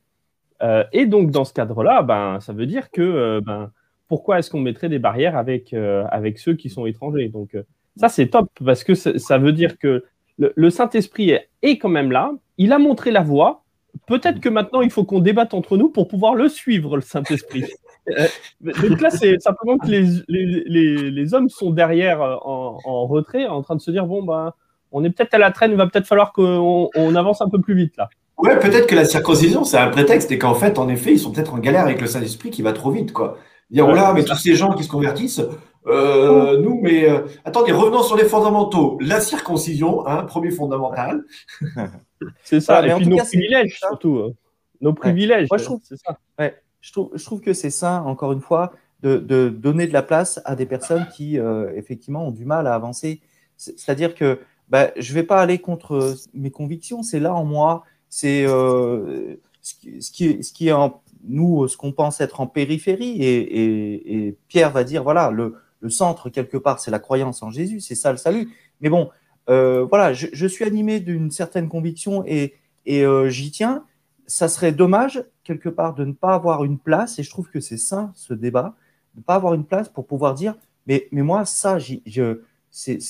Et 0.91 1.05
donc 1.05 1.31
dans 1.31 1.45
ce 1.45 1.53
cadre-là, 1.53 2.01
ben 2.01 2.39
ça 2.39 2.51
veut 2.51 2.65
dire 2.65 2.89
que 2.89 3.39
ben 3.45 3.71
pourquoi 4.07 4.39
est-ce 4.39 4.49
qu'on 4.49 4.59
mettrait 4.59 4.89
des 4.89 4.99
barrières 4.99 5.35
avec, 5.35 5.73
euh, 5.73 6.05
avec 6.11 6.39
ceux 6.39 6.55
qui 6.55 6.69
sont 6.69 6.85
étrangers? 6.85 7.29
Donc, 7.29 7.55
euh, 7.55 7.63
ça, 7.95 8.09
c'est 8.09 8.27
top 8.27 8.49
parce 8.63 8.83
que 8.83 8.95
ça 8.95 9.37
veut 9.37 9.53
dire 9.53 9.77
que 9.77 10.05
le, 10.37 10.69
Saint-Esprit 10.69 11.31
est, 11.61 11.77
quand 11.77 11.89
même 11.89 12.11
là. 12.11 12.31
Il 12.57 12.71
a 12.71 12.79
montré 12.79 13.11
la 13.11 13.21
voie. 13.21 13.63
Peut-être 14.05 14.39
que 14.39 14.49
maintenant, 14.49 14.81
il 14.81 14.91
faut 14.91 15.03
qu'on 15.03 15.19
débatte 15.19 15.53
entre 15.53 15.77
nous 15.77 15.89
pour 15.89 16.07
pouvoir 16.07 16.35
le 16.35 16.47
suivre, 16.47 16.95
le 16.95 17.01
Saint-Esprit. 17.01 17.65
Euh, 18.17 18.25
donc 18.61 19.01
là, 19.01 19.09
c'est 19.09 19.37
simplement 19.41 19.77
que 19.77 19.87
les, 19.87 20.05
les, 20.29 21.11
les, 21.11 21.33
hommes 21.33 21.49
sont 21.49 21.71
derrière 21.71 22.21
en, 22.21 22.79
en, 22.85 23.05
retrait, 23.05 23.47
en 23.47 23.61
train 23.61 23.75
de 23.75 23.81
se 23.81 23.91
dire 23.91 24.05
bon, 24.05 24.23
ben, 24.23 24.53
on 24.93 25.03
est 25.03 25.09
peut-être 25.09 25.33
à 25.33 25.37
la 25.37 25.51
traîne, 25.51 25.71
il 25.71 25.77
va 25.77 25.87
peut-être 25.87 26.07
falloir 26.07 26.31
qu'on 26.31 26.89
on 26.95 27.15
avance 27.15 27.41
un 27.41 27.49
peu 27.49 27.59
plus 27.59 27.75
vite 27.75 27.97
là. 27.97 28.07
Ouais, 28.37 28.57
peut-être 28.59 28.85
que 28.85 28.95
la 28.95 29.03
circoncision, 29.03 29.63
c'est 29.63 29.77
un 29.77 29.89
prétexte 29.89 30.31
et 30.31 30.37
qu'en 30.37 30.53
fait, 30.53 30.77
en 30.77 30.87
effet, 30.89 31.13
ils 31.13 31.19
sont 31.19 31.31
peut-être 31.31 31.55
en 31.55 31.57
galère 31.57 31.81
avec 31.81 31.99
le 31.99 32.07
Saint-Esprit 32.07 32.51
qui 32.51 32.61
va 32.61 32.71
trop 32.71 32.91
vite, 32.91 33.11
quoi. 33.11 33.37
Dire, 33.69 33.85
voilà, 33.85 34.13
mais 34.13 34.23
tous 34.23 34.37
ces 34.37 34.55
gens 34.55 34.73
qui 34.73 34.83
se 34.83 34.89
convertissent, 34.89 35.41
euh, 35.87 36.57
nous, 36.61 36.79
mais 36.81 37.09
euh, 37.09 37.21
attendez, 37.45 37.71
revenons 37.71 38.03
sur 38.03 38.17
les 38.17 38.25
fondamentaux. 38.25 38.97
La 39.01 39.21
circoncision, 39.21 40.05
hein, 40.05 40.23
premier 40.23 40.51
fondamental. 40.51 41.23
c'est 42.43 42.59
ça, 42.59 42.85
et 42.85 42.93
puis 42.95 43.07
nos 43.07 43.17
privilèges 43.17 43.77
surtout. 43.79 44.23
Hein. 44.25 44.33
Nos 44.81 44.93
privilèges, 44.93 45.47
Moi, 45.49 45.57
je 45.57 45.63
trouve, 45.63 45.81
c'est 45.83 45.97
ça. 45.97 46.17
Ouais. 46.37 46.61
Je, 46.81 46.91
trouve, 46.91 47.09
je 47.13 47.25
trouve 47.25 47.41
que 47.41 47.53
c'est 47.53 47.69
ça, 47.69 48.03
encore 48.03 48.31
une 48.31 48.41
fois, 48.41 48.73
de, 49.01 49.17
de, 49.17 49.49
donner 49.49 49.87
de 49.87 49.93
la 49.93 50.03
place 50.03 50.39
à 50.45 50.55
des 50.55 50.65
personnes 50.65 51.07
qui, 51.15 51.39
euh, 51.39 51.71
effectivement, 51.75 52.27
ont 52.27 52.31
du 52.31 52.45
mal 52.45 52.67
à 52.67 52.75
avancer. 52.75 53.21
C'est-à-dire 53.55 54.13
que 54.13 54.39
bah, 54.69 54.91
je 54.97 55.11
ne 55.11 55.15
vais 55.15 55.23
pas 55.23 55.41
aller 55.41 55.59
contre 55.59 56.15
mes 56.33 56.51
convictions, 56.51 57.01
c'est 57.01 57.19
là 57.19 57.33
en 57.33 57.43
moi, 57.43 57.83
c'est 58.09 58.45
ce, 58.45 59.73
qui, 59.79 60.01
ce, 60.01 60.11
qui, 60.11 60.43
ce 60.43 60.53
qui 60.53 60.67
est 60.67 60.73
en 60.73 61.01
nous, 61.27 61.67
ce 61.67 61.77
qu'on 61.77 61.91
pense 61.91 62.21
être 62.21 62.39
en 62.39 62.47
périphérie, 62.47 63.17
et, 63.23 64.37
Pierre 64.47 64.71
va 64.71 64.83
dire, 64.83 65.03
voilà, 65.03 65.31
le, 65.31 65.55
centre, 65.89 66.29
quelque 66.29 66.57
part, 66.57 66.79
c'est 66.79 66.91
la 66.91 66.99
croyance 66.99 67.43
en 67.43 67.51
Jésus, 67.51 67.79
c'est 67.79 67.95
ça 67.95 68.11
le 68.11 68.17
salut. 68.17 68.49
Mais 68.81 68.89
bon, 68.89 69.09
euh, 69.49 69.85
voilà, 69.85 70.13
je, 70.13 70.47
suis 70.47 70.65
animé 70.65 70.99
d'une 70.99 71.31
certaine 71.31 71.69
conviction 71.69 72.23
et, 72.25 72.53
euh, 72.89 73.29
j'y 73.29 73.51
tiens. 73.51 73.83
Ça 74.25 74.49
serait 74.49 74.73
dommage, 74.73 75.23
quelque 75.43 75.69
part, 75.69 75.93
de 75.93 76.03
ne 76.03 76.11
pas 76.11 76.33
avoir 76.33 76.63
une 76.65 76.77
place, 76.77 77.19
et 77.19 77.23
je 77.23 77.29
trouve 77.29 77.49
que 77.49 77.59
c'est 77.59 77.77
sain, 77.77 78.11
ce 78.15 78.33
débat, 78.33 78.75
de 79.13 79.19
ne 79.19 79.23
pas 79.23 79.35
avoir 79.35 79.53
une 79.53 79.63
place 79.63 79.87
pour 79.87 80.05
pouvoir 80.05 80.33
dire, 80.33 80.55
mais, 80.85 81.07
mais 81.11 81.21
moi, 81.21 81.45
ça, 81.45 81.79
je 81.79 81.95
ne 82.05 82.41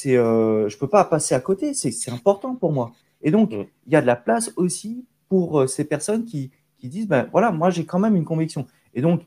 euh, 0.08 0.70
je 0.70 0.78
peux 0.78 0.88
pas 0.88 1.04
passer 1.06 1.34
à 1.34 1.40
côté, 1.40 1.74
c'est 1.74 2.12
important 2.12 2.56
pour 2.56 2.72
moi. 2.72 2.92
Et 3.22 3.32
donc, 3.32 3.52
mm. 3.52 3.66
il 3.88 3.94
y 3.94 3.96
a 3.96 4.02
de 4.02 4.08
la 4.08 4.16
place 4.16 4.52
aussi 4.56 5.06
pour 5.30 5.68
ces 5.68 5.84
personnes 5.84 6.26
qui, 6.26 6.52
qui 6.78 6.90
disent, 6.90 7.08
ben 7.08 7.28
voilà, 7.32 7.52
moi 7.52 7.70
j'ai 7.70 7.86
quand 7.86 8.00
même 8.00 8.16
une 8.16 8.26
conviction. 8.26 8.66
Et 8.94 9.02
donc, 9.02 9.22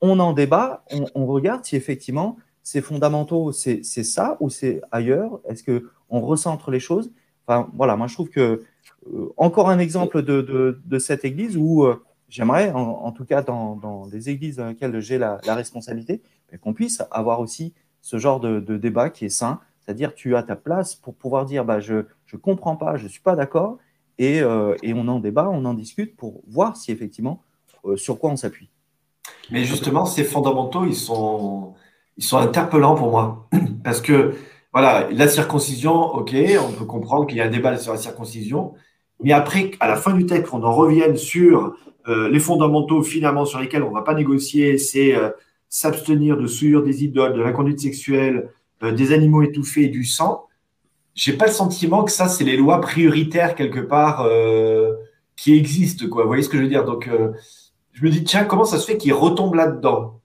on 0.00 0.18
en 0.20 0.32
débat, 0.32 0.84
on, 1.14 1.26
regarde 1.26 1.64
si 1.64 1.76
effectivement 1.76 2.36
ces 2.62 2.80
fondamentaux, 2.80 3.52
c'est 3.52 3.82
ça 3.82 4.36
ou 4.40 4.50
c'est 4.50 4.80
ailleurs? 4.90 5.40
Est-ce 5.48 5.64
qu'on 5.64 6.20
recentre 6.20 6.70
les 6.70 6.80
choses? 6.80 7.10
Enfin, 7.46 7.68
voilà, 7.74 7.96
moi 7.96 8.06
je 8.06 8.14
trouve 8.14 8.30
que 8.30 8.62
euh, 9.12 9.32
encore 9.36 9.68
un 9.68 9.78
exemple 9.78 10.22
de, 10.22 10.40
de, 10.84 10.98
cette 10.98 11.24
église 11.24 11.56
où 11.56 11.84
euh, 11.84 12.02
j'aimerais, 12.28 12.70
en, 12.72 13.12
tout 13.12 13.24
cas 13.24 13.42
dans, 13.42 13.76
dans, 13.76 14.06
les 14.06 14.30
églises 14.30 14.56
dans 14.56 14.68
lesquelles 14.68 14.98
j'ai 15.00 15.18
la, 15.18 15.40
la, 15.44 15.54
responsabilité, 15.54 16.22
qu'on 16.62 16.72
puisse 16.72 17.02
avoir 17.10 17.40
aussi 17.40 17.74
ce 18.00 18.18
genre 18.18 18.40
de, 18.40 18.60
de 18.60 18.76
débat 18.76 19.10
qui 19.10 19.26
est 19.26 19.30
sain, 19.30 19.60
c'est-à-dire 19.80 20.14
tu 20.14 20.36
as 20.36 20.42
ta 20.42 20.56
place 20.56 20.94
pour 20.94 21.14
pouvoir 21.14 21.44
dire 21.44 21.64
bah, 21.64 21.80
je 21.80 21.94
ne 22.32 22.38
comprends 22.38 22.76
pas, 22.76 22.96
je 22.96 23.04
ne 23.04 23.08
suis 23.08 23.20
pas 23.20 23.36
d'accord, 23.36 23.78
euh, 24.20 24.76
et, 24.82 24.94
on 24.94 25.06
en 25.08 25.18
débat, 25.18 25.48
on 25.50 25.64
en 25.64 25.74
discute 25.74 26.16
pour 26.16 26.42
voir 26.46 26.76
si 26.76 26.92
effectivement 26.92 27.42
euh, 27.84 27.96
sur 27.96 28.18
quoi 28.18 28.30
on 28.30 28.36
s'appuie. 28.36 28.70
Mais 29.50 29.64
justement, 29.64 30.06
ces 30.06 30.24
fondamentaux, 30.24 30.84
ils 30.84 30.94
sont, 30.94 31.74
ils 32.16 32.24
sont 32.24 32.38
interpellants 32.38 32.94
pour 32.94 33.10
moi. 33.10 33.48
Parce 33.84 34.00
que, 34.00 34.34
voilà, 34.72 35.08
la 35.10 35.28
circoncision, 35.28 36.14
ok, 36.14 36.34
on 36.60 36.72
peut 36.72 36.84
comprendre 36.84 37.26
qu'il 37.26 37.38
y 37.38 37.40
a 37.40 37.44
un 37.44 37.50
débat 37.50 37.76
sur 37.76 37.92
la 37.92 37.98
circoncision. 37.98 38.74
Mais 39.22 39.32
après, 39.32 39.72
à 39.80 39.88
la 39.88 39.96
fin 39.96 40.14
du 40.14 40.26
texte, 40.26 40.52
on 40.52 40.62
en 40.62 40.72
revienne 40.72 41.16
sur 41.16 41.76
euh, 42.08 42.28
les 42.28 42.40
fondamentaux 42.40 43.02
finalement 43.02 43.44
sur 43.44 43.60
lesquels 43.60 43.82
on 43.82 43.90
ne 43.90 43.94
va 43.94 44.02
pas 44.02 44.14
négocier, 44.14 44.78
c'est 44.78 45.14
s'abstenir 45.68 46.36
de 46.36 46.46
souillure 46.46 46.82
des 46.82 47.04
idoles, 47.04 47.34
de 47.34 47.42
la 47.42 47.52
conduite 47.52 47.80
sexuelle, 47.80 48.50
des 48.82 49.12
animaux 49.12 49.42
étouffés 49.42 49.84
et 49.84 49.88
du 49.88 50.04
sang 50.04 50.46
j'ai 51.14 51.34
pas 51.34 51.46
le 51.46 51.52
sentiment 51.52 52.04
que 52.04 52.10
ça, 52.10 52.28
c'est 52.28 52.44
les 52.44 52.56
lois 52.56 52.80
prioritaires 52.80 53.54
quelque 53.54 53.80
part 53.80 54.22
euh, 54.22 54.92
qui 55.36 55.54
existent. 55.54 56.08
Quoi. 56.08 56.22
Vous 56.22 56.28
voyez 56.28 56.42
ce 56.42 56.48
que 56.48 56.56
je 56.56 56.62
veux 56.62 56.68
dire? 56.68 56.84
Donc, 56.84 57.06
euh, 57.08 57.32
je 57.92 58.04
me 58.04 58.10
dis, 58.10 58.24
tiens, 58.24 58.44
comment 58.44 58.64
ça 58.64 58.78
se 58.78 58.86
fait 58.86 58.98
qu'il 58.98 59.14
retombe 59.14 59.54
là-dedans? 59.54 60.20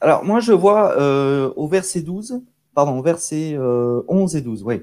Alors, 0.00 0.24
moi, 0.24 0.40
je 0.40 0.52
vois 0.52 0.98
euh, 0.98 1.52
au 1.56 1.68
verset 1.68 2.00
12, 2.00 2.40
pardon, 2.74 3.00
verset 3.02 3.58
11 3.58 4.36
et 4.36 4.40
12, 4.40 4.62
oui. 4.64 4.82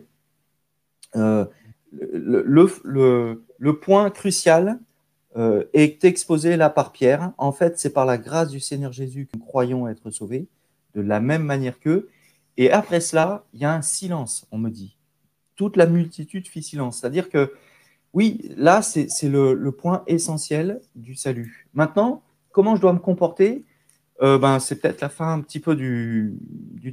Le, 1.13 2.69
le, 2.83 3.79
point 3.79 4.09
crucial 4.11 4.79
est 5.35 6.03
exposé 6.05 6.55
là 6.55 6.69
par 6.69 6.91
Pierre. 6.91 7.31
En 7.37 7.51
fait, 7.51 7.79
c'est 7.79 7.91
par 7.91 8.05
la 8.05 8.17
grâce 8.17 8.49
du 8.49 8.59
Seigneur 8.59 8.91
Jésus 8.91 9.27
que 9.31 9.37
nous 9.37 9.43
croyons 9.43 9.87
être 9.87 10.09
sauvés, 10.11 10.47
de 10.95 11.01
la 11.01 11.19
même 11.19 11.43
manière 11.43 11.79
qu'eux. 11.79 12.09
Et 12.57 12.71
après 12.71 12.99
cela, 12.99 13.45
il 13.53 13.61
y 13.61 13.65
a 13.65 13.73
un 13.73 13.81
silence, 13.81 14.47
on 14.51 14.57
me 14.57 14.69
dit. 14.69 14.97
Toute 15.55 15.77
la 15.77 15.85
multitude 15.85 16.47
fit 16.47 16.63
silence. 16.63 16.99
C'est-à-dire 16.99 17.29
que, 17.29 17.53
oui, 18.13 18.51
là, 18.57 18.81
c'est 18.81 19.07
le, 19.23 19.71
point 19.71 20.03
essentiel 20.07 20.81
du 20.95 21.15
salut. 21.15 21.67
Maintenant, 21.73 22.23
comment 22.51 22.75
je 22.75 22.81
dois 22.81 22.93
me 22.93 22.99
comporter? 22.99 23.65
Euh, 24.21 24.37
ben, 24.37 24.59
C'est 24.59 24.79
peut-être 24.79 25.01
la 25.01 25.09
fin 25.09 25.33
un 25.33 25.41
petit 25.41 25.59
peu 25.59 25.75
du, 25.75 26.37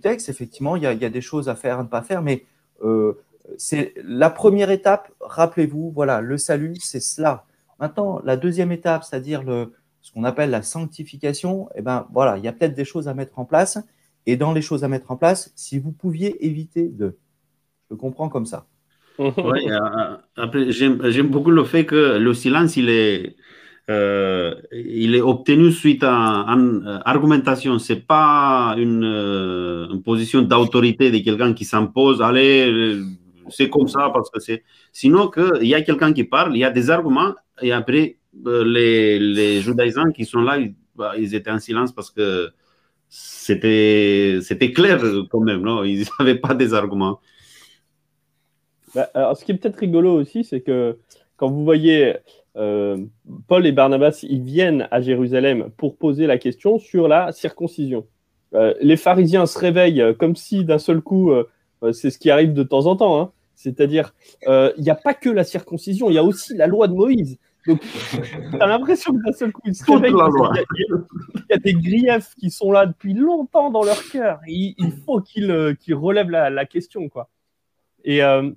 texte. 0.03 0.29
Effectivement, 0.29 0.77
il 0.77 0.83
y, 0.83 0.87
a, 0.87 0.95
des 0.95 1.21
choses 1.21 1.49
à 1.49 1.55
faire, 1.55 1.81
à 1.81 1.83
ne 1.83 1.89
pas 1.89 2.03
faire, 2.03 2.23
mais 2.23 2.45
euh, 2.85 3.15
c'est 3.57 3.95
la 4.05 4.31
première 4.31 4.71
étape. 4.71 5.11
Rappelez-vous, 5.21 5.91
voilà, 5.91 6.21
le 6.21 6.39
salut, 6.39 6.77
c'est 6.81 7.01
cela. 7.01 7.45
Maintenant, 7.81 8.21
la 8.25 8.37
deuxième 8.37 8.73
étape, 8.73 9.05
c'est-à-dire 9.05 9.43
ce 10.01 10.13
qu'on 10.13 10.25
appelle 10.25 10.51
la 10.51 10.63
sanctification, 10.63 11.69
eh 11.75 11.83
ben, 11.83 12.07
voilà, 12.13 12.37
il 12.39 12.45
y 12.45 12.49
a 12.49 12.53
peut-être 12.53 12.75
des 12.75 12.85
choses 12.85 13.09
à 13.09 13.15
mettre 13.15 13.39
en 13.39 13.45
place 13.45 13.79
et 14.29 14.37
dans 14.37 14.53
les 14.53 14.61
choses 14.61 14.85
à 14.85 14.89
mettre 14.89 15.11
en 15.11 15.17
place, 15.17 15.53
si 15.57 15.79
vous 15.79 15.91
pouviez 15.91 16.47
éviter 16.47 16.87
de. 16.87 17.17
Je 17.91 17.97
comprends 17.97 18.29
comme 18.29 18.45
ça. 18.45 18.67
Ouais, 19.19 19.33
euh, 19.71 20.17
après, 20.37 20.71
j'aime 20.71 21.29
beaucoup 21.29 21.51
le 21.51 21.65
fait 21.65 21.87
que 21.87 22.19
le 22.19 22.35
silence, 22.35 22.77
il 22.77 22.91
est, 22.91 23.37
euh, 23.89 24.55
obtenu 25.23 25.73
suite 25.73 26.05
à 26.05 26.45
une 26.47 27.01
argumentation. 27.07 27.79
C'est 27.79 28.07
pas 28.07 28.75
une, 28.77 29.03
euh, 29.03 29.99
position 30.05 30.43
d'autorité 30.43 31.11
de 31.11 31.19
quelqu'un 31.19 31.55
qui 31.55 31.65
s'impose. 31.65 32.21
Allez, 32.21 32.71
euh, 32.71 33.03
c'est 33.49 33.71
comme 33.71 33.89
ça 33.89 34.11
parce 34.13 34.31
que 34.31 34.41
c'est. 34.41 34.63
Sinon, 34.93 35.29
que 35.29 35.63
il 35.63 35.69
y 35.69 35.75
a 35.75 35.81
quelqu'un 35.81 36.13
qui 36.13 36.25
parle, 36.25 36.55
il 36.55 36.59
y 36.59 36.65
a 36.65 36.71
des 36.71 36.91
arguments 36.91 37.35
et 37.63 37.73
après 37.73 38.19
euh, 38.47 38.63
les, 38.63 39.19
les 39.19 39.63
judaïsants 39.63 40.13
qui 40.13 40.27
sont 40.27 40.43
là, 40.43 40.59
bah, 40.95 41.15
ils 41.19 41.35
étaient 41.35 41.51
en 41.51 41.59
silence 41.59 41.93
parce 41.93 42.11
que 42.11 42.51
c'était 43.09 44.73
clair 44.75 45.01
quand 45.31 45.41
même, 45.41 45.63
non? 45.63 45.85
Ils 45.85 46.07
n'avaient 46.19 46.39
pas 46.39 46.55
des 46.55 46.75
arguments. 46.75 47.21
Bah, 48.95 49.11
alors, 49.15 49.37
ce 49.37 49.45
qui 49.45 49.53
est 49.53 49.55
peut-être 49.57 49.79
rigolo 49.79 50.15
aussi, 50.15 50.45
c'est 50.45 50.61
que 50.61 50.99
quand 51.37 51.51
vous 51.51 51.65
voyez 51.65 52.17
euh, 52.57 52.99
Paul 53.47 53.67
et 53.67 53.73
Barnabas, 53.73 54.21
ils 54.23 54.43
viennent 54.43 54.89
à 54.91 55.01
Jérusalem 55.01 55.71
pour 55.77 55.97
poser 55.97 56.27
la 56.27 56.39
question 56.39 56.79
sur 56.79 57.09
la 57.09 57.33
circoncision. 57.33 58.07
Euh, 58.55 58.75
les 58.81 58.97
pharisiens 58.97 59.47
se 59.47 59.59
réveillent 59.59 60.01
euh, 60.01 60.15
comme 60.15 60.35
si 60.35 60.65
d'un 60.65 60.79
seul 60.79 61.01
coup, 61.01 61.33
c'est 61.93 62.11
ce 62.11 62.19
qui 62.19 62.31
arrive 62.31 62.55
de 62.55 62.65
temps 62.65 62.87
en 62.87 62.97
temps, 62.97 63.21
hein. 63.21 63.31
c'est-à-dire 63.55 64.15
il 64.47 64.83
n'y 64.83 64.91
a 64.91 64.97
pas 64.97 65.15
que 65.15 65.31
la 65.31 65.45
circoncision, 65.45 66.11
il 66.11 66.15
y 66.15 66.19
a 66.19 66.25
aussi 66.25 66.57
la 66.57 66.67
loi 66.67 66.89
de 66.89 66.95
Moïse. 66.95 67.39
Donc, 67.67 67.81
tu 67.81 68.57
as 68.61 68.67
l'impression 68.67 69.13
que 69.13 69.23
d'un 69.25 69.33
seul 69.33 69.53
coup, 69.53 69.61
ils 69.65 69.75
se 69.75 69.85
il 70.09 70.15
y 70.17 71.55
a- 71.55 71.57
il 71.57 71.61
des 71.61 71.75
griefs 71.75 72.35
qui 72.39 72.51
sont 72.51 72.73
là 72.73 72.87
depuis 72.87 73.15
longtemps 73.15 73.71
dans 73.71 73.83
leur 73.83 74.03
cœur. 74.11 74.41
Il, 74.47 74.75
il 74.79 74.93
faut 75.05 75.21
qu'ils 75.21 75.51
euh, 75.51 75.75
relèvent 75.91 76.31
la, 76.31 76.51
la 76.51 76.65
question. 76.65 77.09
Quoi. 77.09 77.29
Et 78.05 78.23
euh, 78.23 78.51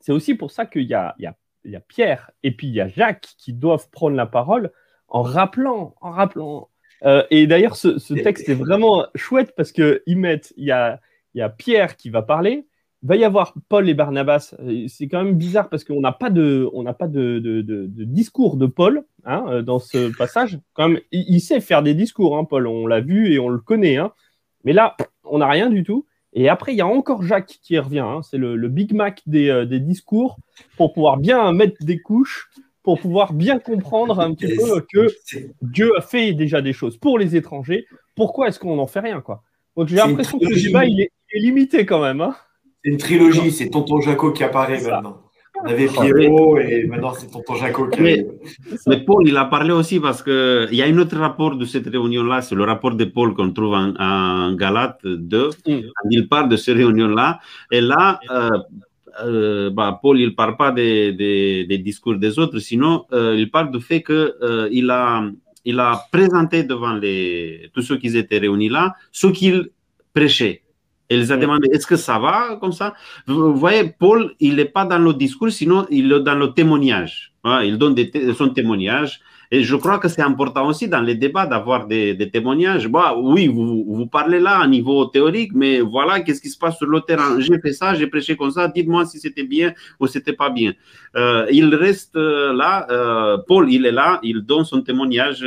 c'est 0.00 0.12
aussi 0.12 0.34
pour 0.34 0.50
ça 0.50 0.64
qu'il 0.64 0.82
y 0.84 0.94
a, 0.94 1.14
il 1.18 1.24
y, 1.24 1.26
a, 1.26 1.36
il 1.64 1.72
y 1.72 1.76
a 1.76 1.80
Pierre 1.80 2.30
et 2.42 2.52
puis 2.52 2.68
il 2.68 2.74
y 2.74 2.80
a 2.80 2.88
Jacques 2.88 3.28
qui 3.36 3.52
doivent 3.52 3.90
prendre 3.90 4.16
la 4.16 4.26
parole 4.26 4.70
en 5.08 5.22
rappelant, 5.22 5.94
en 6.00 6.10
rappelant. 6.12 6.68
Euh, 7.04 7.24
et 7.30 7.46
d'ailleurs, 7.46 7.76
ce, 7.76 7.98
ce 7.98 8.14
texte 8.14 8.48
est 8.48 8.54
vraiment 8.54 9.06
chouette 9.14 9.54
parce 9.56 9.72
que 9.72 10.02
ils 10.06 10.16
mettent, 10.18 10.52
il 10.56 10.64
y 10.64 10.70
a, 10.70 11.00
il 11.34 11.38
y 11.38 11.42
a 11.42 11.48
Pierre 11.48 11.96
qui 11.96 12.10
va 12.10 12.22
parler, 12.22 12.52
il 12.52 12.64
va 13.02 13.16
y 13.16 13.24
avoir 13.24 13.54
Paul 13.68 13.88
et 13.88 13.94
Barnabas. 13.94 14.54
Et 14.68 14.86
C'est 14.88 15.08
quand 15.08 15.22
même 15.24 15.36
bizarre 15.36 15.68
parce 15.68 15.84
qu'on 15.84 16.00
n'a 16.00 16.12
pas 16.12 16.30
de, 16.30 16.68
on 16.74 16.82
n'a 16.82 16.92
pas 16.92 17.08
de, 17.08 17.38
de, 17.38 17.62
de- 17.62 17.86
de 17.86 18.04
discours 18.04 18.56
de 18.56 18.66
Paul 18.66 19.04
hein, 19.24 19.44
euh, 19.48 19.62
dans 19.62 19.78
ce 19.78 20.14
passage. 20.16 20.58
Quand 20.74 20.88
même, 20.88 21.00
il, 21.12 21.24
il 21.28 21.40
sait 21.40 21.60
faire 21.60 21.82
des 21.82 21.94
discours, 21.94 22.36
hein, 22.36 22.44
Paul. 22.44 22.66
On 22.66 22.86
l'a 22.86 23.00
vu 23.00 23.32
et 23.32 23.38
on 23.38 23.48
le 23.48 23.58
connaît. 23.58 23.96
Hein. 23.96 24.12
Mais 24.64 24.72
là, 24.72 24.96
on 25.24 25.38
n'a 25.38 25.48
rien 25.48 25.70
du 25.70 25.82
tout. 25.82 26.04
Et 26.32 26.48
après, 26.48 26.72
il 26.74 26.76
y 26.76 26.80
a 26.82 26.86
encore 26.86 27.22
Jacques 27.22 27.58
qui 27.62 27.78
revient. 27.78 28.00
hein. 28.00 28.20
C'est 28.22 28.38
le, 28.38 28.54
le 28.54 28.68
Big 28.68 28.92
Mac 28.92 29.22
des, 29.26 29.48
euh, 29.48 29.64
des 29.64 29.80
discours 29.80 30.36
pour 30.76 30.92
pouvoir 30.92 31.16
bien 31.16 31.52
mettre 31.52 31.82
des 31.84 31.98
couches, 31.98 32.50
pour 32.82 33.00
pouvoir 33.00 33.32
bien 33.32 33.58
comprendre 33.58 34.20
un 34.20 34.34
petit 34.34 34.54
peu 34.56 34.80
que 34.92 35.08
Dieu 35.62 35.90
a 35.96 36.00
fait 36.02 36.32
déjà 36.34 36.62
des 36.62 36.72
choses 36.72 36.96
pour 36.98 37.18
les 37.18 37.34
étrangers. 37.34 37.86
Pourquoi 38.14 38.48
est-ce 38.48 38.58
qu'on 38.60 38.76
n'en 38.76 38.86
fait 38.86 39.00
rien 39.00 39.20
quoi? 39.20 39.42
Donc 39.76 39.88
j'ai 39.88 39.96
l'impression 39.96 40.38
que 40.38 40.44
le 40.46 40.54
débat 40.62 40.84
il 40.84 41.00
est, 41.00 41.10
il 41.32 41.38
est 41.38 41.40
limité 41.46 41.84
quand 41.86 42.00
même. 42.02 42.20
Hein. 42.20 42.34
C'est 42.84 42.90
une 42.90 42.96
trilogie, 42.98 43.50
c'est 43.50 43.68
Tonton 43.70 44.00
Jaco 44.00 44.32
qui 44.32 44.42
apparaît 44.44 44.80
maintenant. 44.82 45.22
On 45.62 45.66
avait 45.68 45.88
Pierrot 45.88 46.58
et 46.58 46.84
maintenant 46.86 47.12
c'est 47.12 47.30
Tonton 47.30 47.54
Jaco 47.56 47.88
qui 47.88 48.00
Mais-. 48.00 48.26
Mais 48.86 49.04
Paul, 49.04 49.28
il 49.28 49.36
a 49.36 49.44
parlé 49.44 49.72
aussi 49.72 50.00
parce 50.00 50.22
qu'il 50.22 50.68
y 50.74 50.80
a 50.80 50.86
un 50.86 50.96
autre 50.98 51.16
rapport 51.18 51.56
de 51.56 51.64
cette 51.66 51.86
réunion-là, 51.86 52.40
c'est 52.40 52.54
le 52.54 52.64
rapport 52.64 52.94
de 52.94 53.04
Paul 53.04 53.34
qu'on 53.34 53.50
trouve 53.52 53.74
en, 53.74 53.92
en 53.98 54.54
Galates 54.54 55.04
2. 55.04 55.50
Mm. 55.66 55.72
Il 56.10 56.28
parle 56.28 56.48
de 56.48 56.56
cette 56.56 56.76
réunion-là. 56.76 57.40
Et 57.70 57.82
là, 57.82 58.18
euh, 58.30 58.48
euh, 59.24 59.70
bah, 59.70 59.98
Paul, 60.00 60.18
il 60.18 60.26
ne 60.26 60.34
parle 60.34 60.56
pas 60.56 60.70
des, 60.72 61.12
des- 61.12 61.66
des 61.66 61.78
discours 61.78 62.16
des 62.16 62.38
autres, 62.38 62.58
sinon, 62.60 63.04
euh, 63.12 63.34
il 63.36 63.50
parle 63.50 63.70
du 63.70 63.80
fait 63.80 64.02
qu'il 64.02 64.90
a, 64.90 65.24
il 65.66 65.78
a 65.80 66.00
présenté 66.10 66.62
devant 66.62 66.94
les, 66.94 67.68
tous 67.74 67.82
ceux 67.82 67.98
qui 67.98 68.16
étaient 68.16 68.38
réunis 68.38 68.70
là 68.70 68.94
ce 69.12 69.26
qu'il 69.26 69.68
prêchait. 70.14 70.62
Et 71.10 71.16
les 71.16 71.32
a 71.32 71.36
demandé 71.36 71.68
est-ce 71.72 71.86
que 71.86 71.96
ça 71.96 72.18
va 72.18 72.56
comme 72.60 72.72
ça? 72.72 72.94
Vous 73.26 73.52
voyez, 73.54 73.92
Paul, 73.98 74.32
il 74.38 74.56
n'est 74.56 74.64
pas 74.64 74.84
dans 74.84 74.98
le 74.98 75.12
discours, 75.12 75.50
sinon 75.50 75.84
il 75.90 76.12
est 76.12 76.20
dans 76.20 76.36
le 76.36 76.54
témoignage. 76.54 77.34
Voilà, 77.42 77.64
il 77.64 77.76
donne 77.76 77.94
des 77.94 78.10
son 78.34 78.50
témoignage. 78.50 79.20
Et 79.52 79.64
je 79.64 79.74
crois 79.74 79.98
que 79.98 80.06
c'est 80.06 80.22
important 80.22 80.68
aussi 80.68 80.86
dans 80.86 81.00
les 81.00 81.16
débats 81.16 81.44
d'avoir 81.44 81.88
des, 81.88 82.14
des 82.14 82.30
témoignages. 82.30 82.86
Bah, 82.86 83.16
oui, 83.18 83.48
vous, 83.48 83.84
vous 83.84 84.06
parlez 84.06 84.38
là 84.38 84.60
à 84.60 84.66
niveau 84.68 85.06
théorique, 85.06 85.50
mais 85.52 85.80
voilà, 85.80 86.20
qu'est-ce 86.20 86.40
qui 86.40 86.50
se 86.50 86.56
passe 86.56 86.78
sur 86.78 86.86
le 86.86 87.00
terrain? 87.00 87.40
J'ai 87.40 87.58
fait 87.58 87.72
ça, 87.72 87.94
j'ai 87.94 88.06
prêché 88.06 88.36
comme 88.36 88.52
ça, 88.52 88.68
dites-moi 88.68 89.06
si 89.06 89.18
c'était 89.18 89.42
bien 89.42 89.74
ou 89.98 90.06
c'était 90.06 90.34
pas 90.34 90.50
bien. 90.50 90.72
Euh, 91.16 91.46
il 91.50 91.74
reste 91.74 92.14
euh, 92.14 92.52
là, 92.52 92.86
euh, 92.90 93.38
Paul, 93.48 93.72
il 93.72 93.84
est 93.86 93.90
là, 93.90 94.20
il 94.22 94.42
donne 94.42 94.64
son 94.64 94.82
témoignage 94.82 95.44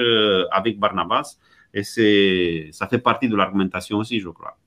avec 0.51 0.77
Barnabas. 0.77 1.37
Et 1.73 1.83
c'est, 1.83 2.67
ça 2.73 2.87
fait 2.87 2.99
partie 2.99 3.29
de 3.29 3.37
l'argumentation 3.37 3.99
aussi, 3.99 4.19
je 4.19 4.27
crois. 4.27 4.57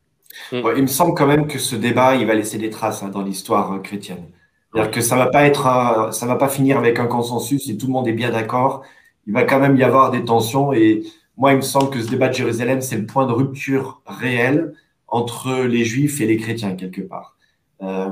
Ouais, 0.53 0.75
il 0.77 0.83
me 0.83 0.87
semble 0.87 1.15
quand 1.15 1.27
même 1.27 1.47
que 1.47 1.59
ce 1.59 1.77
débat, 1.77 2.15
il 2.17 2.27
va 2.27 2.35
laisser 2.35 2.59
des 2.59 2.71
traces 2.71 3.03
hein, 3.03 3.09
dans 3.09 3.23
l'histoire 3.23 3.73
euh, 3.73 3.79
chrétienne. 3.79 4.25
C'est-à-dire 4.73 4.91
que 4.91 5.01
ça 5.01 5.17
va 5.17 5.27
pas 5.27 5.45
être, 5.45 6.11
ça 6.13 6.27
va 6.27 6.37
pas 6.37 6.49
finir 6.49 6.77
avec 6.77 6.99
un 6.99 7.07
consensus 7.07 7.69
et 7.69 7.79
tout 7.79 7.87
le 7.87 7.93
monde 7.93 8.09
est 8.09 8.13
bien 8.13 8.31
d'accord. 8.31 8.83
Il 9.27 9.33
va 9.33 9.45
quand 9.45 9.59
même 9.59 9.77
y 9.77 9.83
avoir 9.83 10.11
des 10.11 10.25
tensions 10.25 10.73
et 10.73 11.03
moi, 11.39 11.53
il 11.53 11.57
me 11.57 11.63
semble 11.63 11.91
que 11.91 12.01
ce 12.01 12.11
débat 12.11 12.29
de 12.29 12.35
Jérusalem, 12.35 12.83
c'est 12.83 12.97
le 12.97 13.07
point 13.07 13.27
de 13.27 13.33
rupture 13.33 14.03
réel 14.07 14.75
entre 15.09 15.63
les 15.63 15.85
Juifs 15.85 16.21
et 16.21 16.27
les 16.27 16.37
chrétiens 16.37 16.75
quelque 16.75 17.01
part. 17.01 17.37
Euh, 17.83 18.09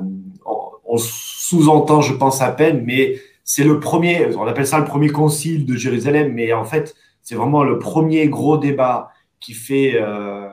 on, 0.47 0.57
on 0.87 0.97
sous-entend, 0.97 2.01
je 2.01 2.15
pense 2.15 2.41
à 2.41 2.51
peine, 2.51 2.83
mais 2.85 3.19
c'est 3.45 3.65
le 3.65 3.79
premier, 3.79 4.35
on 4.37 4.47
appelle 4.47 4.67
ça 4.67 4.79
le 4.79 4.87
premier 4.87 5.11
concile 5.11 5.67
de 5.67 5.77
Jérusalem, 5.77 6.33
mais 6.33 6.53
en 6.55 6.65
fait, 6.65 6.95
c'est 7.23 7.35
vraiment 7.35 7.63
le 7.63 7.79
premier 7.79 8.29
gros 8.29 8.57
débat 8.57 9.11
qui 9.41 9.53
fait, 9.53 9.95
euh, 9.97 10.49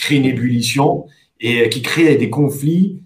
bah, 0.00 0.06
qui, 0.06 0.06
qui 0.06 0.06
crée 0.06 0.16
une 0.16 0.24
ébullition 0.24 1.06
et 1.40 1.68
qui 1.68 1.82
crée 1.82 2.16
des 2.16 2.30
conflits 2.30 3.02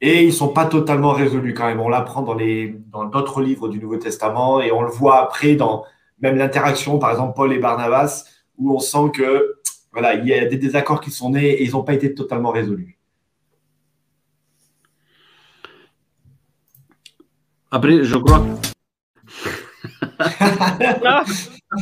et 0.00 0.24
ils 0.24 0.32
sont 0.32 0.48
pas 0.48 0.66
totalement 0.66 1.12
résolus 1.12 1.54
quand 1.54 1.66
même. 1.66 1.80
On 1.80 1.88
l'apprend 1.88 2.22
dans 2.22 2.34
les 2.34 2.76
dans 2.92 3.04
d'autres 3.04 3.40
livres 3.42 3.68
du 3.68 3.78
Nouveau 3.78 3.96
Testament 3.96 4.60
et 4.60 4.72
on 4.72 4.82
le 4.82 4.90
voit 4.90 5.20
après 5.22 5.56
dans 5.56 5.84
même 6.20 6.36
l'interaction, 6.36 6.98
par 6.98 7.10
exemple 7.10 7.34
Paul 7.34 7.52
et 7.52 7.58
Barnabas, 7.58 8.24
où 8.58 8.74
on 8.74 8.80
sent 8.80 9.10
que 9.14 9.56
voilà, 9.92 10.14
il 10.14 10.26
y 10.26 10.34
a 10.34 10.44
des 10.46 10.56
désaccords 10.56 11.00
qui 11.00 11.10
sont 11.10 11.30
nés 11.30 11.50
et 11.50 11.64
ils 11.64 11.72
n'ont 11.72 11.84
pas 11.84 11.94
été 11.94 12.14
totalement 12.14 12.50
résolus. 12.50 12.98
Après, 17.70 18.04
je 18.04 18.16
crois 18.16 18.44
Ah, 20.20 21.24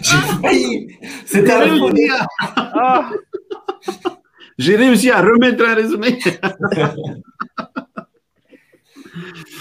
J'ai 0.03 0.16
failli. 0.16 0.98
C'était 1.27 1.53
un 1.53 1.79
faux 1.79 1.90
délire. 1.90 2.27
ah, 2.57 3.11
j'ai 4.58 4.76
réussi 4.76 5.10
à 5.10 5.20
remettre 5.20 5.64
un 5.64 5.74
résumé. 5.74 6.18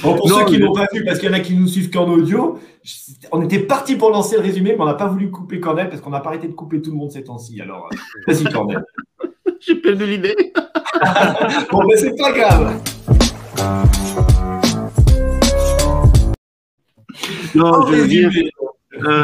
Bon, 0.01 0.15
pour 0.15 0.29
Non, 0.29 0.39
ceux 0.39 0.45
qui 0.45 0.53
mais- 0.57 0.65
n'ont 0.65 0.73
pas 0.73 0.87
vu, 0.93 1.03
parce 1.03 1.19
qu'il 1.19 1.29
y 1.29 1.31
en 1.31 1.35
a 1.35 1.41
qui 1.41 1.53
nous 1.53 1.67
suivent 1.67 1.91
qu'en 1.91 2.09
audio, 2.09 2.57
on 3.31 3.41
était 3.43 3.59
parti 3.59 3.95
pour 3.95 4.09
lancer 4.09 4.35
le 4.37 4.41
résumé, 4.41 4.71
mais 4.75 4.81
on 4.81 4.85
n'a 4.85 4.93
pas 4.95 5.07
voulu 5.07 5.29
couper 5.29 5.59
Cornel 5.59 5.89
parce 5.89 6.01
qu'on 6.01 6.09
n'a 6.09 6.21
pas 6.21 6.29
arrêté 6.29 6.47
de 6.47 6.53
couper 6.53 6.81
tout 6.81 6.89
le 6.91 6.97
monde 6.97 7.11
ces 7.11 7.23
temps-ci. 7.23 7.61
Alors, 7.61 7.87
euh, 7.91 7.97
vas-y 8.33 8.45
Cornel. 8.45 8.83
j'ai 9.59 9.75
perdu 9.75 10.05
l'idée. 10.05 10.35
Bon, 11.71 11.83
mais 11.87 11.97
c'est 11.97 12.15
pas 12.15 12.31
grave. 12.31 12.81
Non, 17.55 17.65
En 17.65 17.85
je 17.87 17.93
veux 17.95 18.07
dire, 18.07 18.29
euh, 19.03 19.23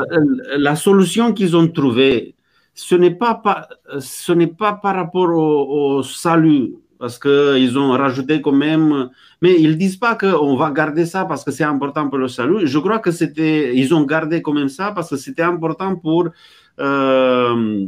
la 0.58 0.76
solution 0.76 1.34
qu'ils 1.34 1.56
ont 1.56 1.68
trouvée, 1.68 2.36
ce 2.78 2.96
n'est 2.96 3.16
pas, 3.16 3.34
par- 3.36 3.68
ce 4.00 4.32
n'est 4.34 4.54
pas 4.64 4.74
par 4.74 4.96
rapport 4.96 5.30
au, 5.30 5.98
au 5.98 6.04
salut, 6.04 6.76
parce 7.00 7.18
qu'ils 7.18 7.78
ont 7.78 7.92
rajouté 7.92 8.40
quand 8.42 8.52
même, 8.52 9.10
mais 9.42 9.56
ils 9.60 9.78
disent 9.78 9.98
pas 9.98 10.16
qu'on 10.16 10.56
va 10.56 10.70
garder 10.72 11.06
ça 11.06 11.26
parce 11.26 11.44
que 11.44 11.52
c'est 11.52 11.64
important 11.64 12.08
pour 12.08 12.20
le 12.20 12.28
salut. 12.28 12.68
Je 12.68 12.78
crois 12.80 13.00
que 13.00 13.12
c'était, 13.12 13.76
ils 13.76 13.94
ont 13.94 14.04
gardé 14.04 14.42
quand 14.44 14.54
même 14.54 14.70
ça 14.70 14.92
parce 14.92 15.10
que 15.10 15.18
c'était 15.18 15.42
important 15.44 15.96
pour, 15.96 16.30
euh, 16.80 17.86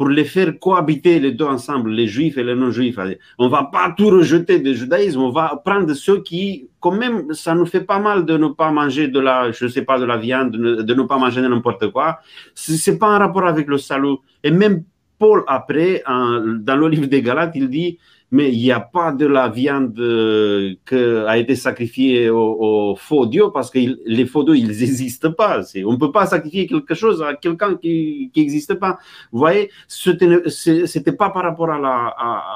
pour 0.00 0.08
les 0.08 0.24
faire 0.24 0.58
cohabiter 0.58 1.20
les 1.20 1.32
deux 1.32 1.44
ensemble, 1.44 1.90
les 1.90 2.06
juifs 2.06 2.38
et 2.38 2.42
les 2.42 2.54
non-juifs. 2.54 2.98
On 3.38 3.48
va 3.48 3.64
pas 3.64 3.92
tout 3.94 4.08
rejeter 4.08 4.58
du 4.58 4.74
judaïsme, 4.74 5.20
on 5.20 5.30
va 5.30 5.60
prendre 5.62 5.92
ceux 5.92 6.22
qui, 6.22 6.70
quand 6.80 6.92
même, 6.92 7.34
ça 7.34 7.54
nous 7.54 7.66
fait 7.66 7.82
pas 7.82 7.98
mal 7.98 8.24
de 8.24 8.38
ne 8.38 8.48
pas 8.48 8.70
manger 8.70 9.08
de 9.08 9.20
la, 9.20 9.52
je 9.52 9.66
sais 9.66 9.82
pas, 9.82 9.98
de 9.98 10.06
la 10.06 10.16
viande, 10.16 10.52
de 10.52 10.58
ne, 10.58 10.80
de 10.80 10.94
ne 10.94 11.02
pas 11.02 11.18
manger 11.18 11.42
n'importe 11.42 11.92
quoi. 11.92 12.20
C'est 12.54 12.98
pas 12.98 13.08
un 13.08 13.18
rapport 13.18 13.46
avec 13.46 13.68
le 13.68 13.76
salut. 13.76 14.16
Et 14.42 14.50
même 14.50 14.84
Paul, 15.18 15.44
après, 15.46 16.02
dans 16.06 16.76
le 16.76 16.88
livre 16.88 17.04
des 17.04 17.20
Galates, 17.20 17.52
il 17.54 17.68
dit 17.68 17.98
mais 18.32 18.52
il 18.52 18.58
n'y 18.58 18.70
a 18.70 18.80
pas 18.80 19.12
de 19.12 19.26
la 19.26 19.48
viande 19.48 19.98
euh, 19.98 20.74
qui 20.86 20.94
a 20.94 21.36
été 21.36 21.56
sacrifiée 21.56 22.30
au, 22.30 22.94
faux 22.96 23.26
Dieu 23.26 23.46
parce 23.52 23.70
que 23.70 23.78
les 24.06 24.26
faux 24.26 24.44
dieux, 24.44 24.56
ils 24.56 24.68
n'existent 24.68 25.32
pas. 25.32 25.62
On 25.84 25.92
ne 25.92 25.96
peut 25.96 26.12
pas 26.12 26.26
sacrifier 26.26 26.66
quelque 26.66 26.94
chose 26.94 27.22
à 27.22 27.34
quelqu'un 27.34 27.76
qui 27.76 28.30
n'existe 28.36 28.74
pas. 28.74 28.98
Vous 29.32 29.40
voyez, 29.40 29.70
ce 29.88 30.10
n'était 30.10 31.12
pas 31.12 31.30
par 31.30 31.42
rapport 31.42 31.68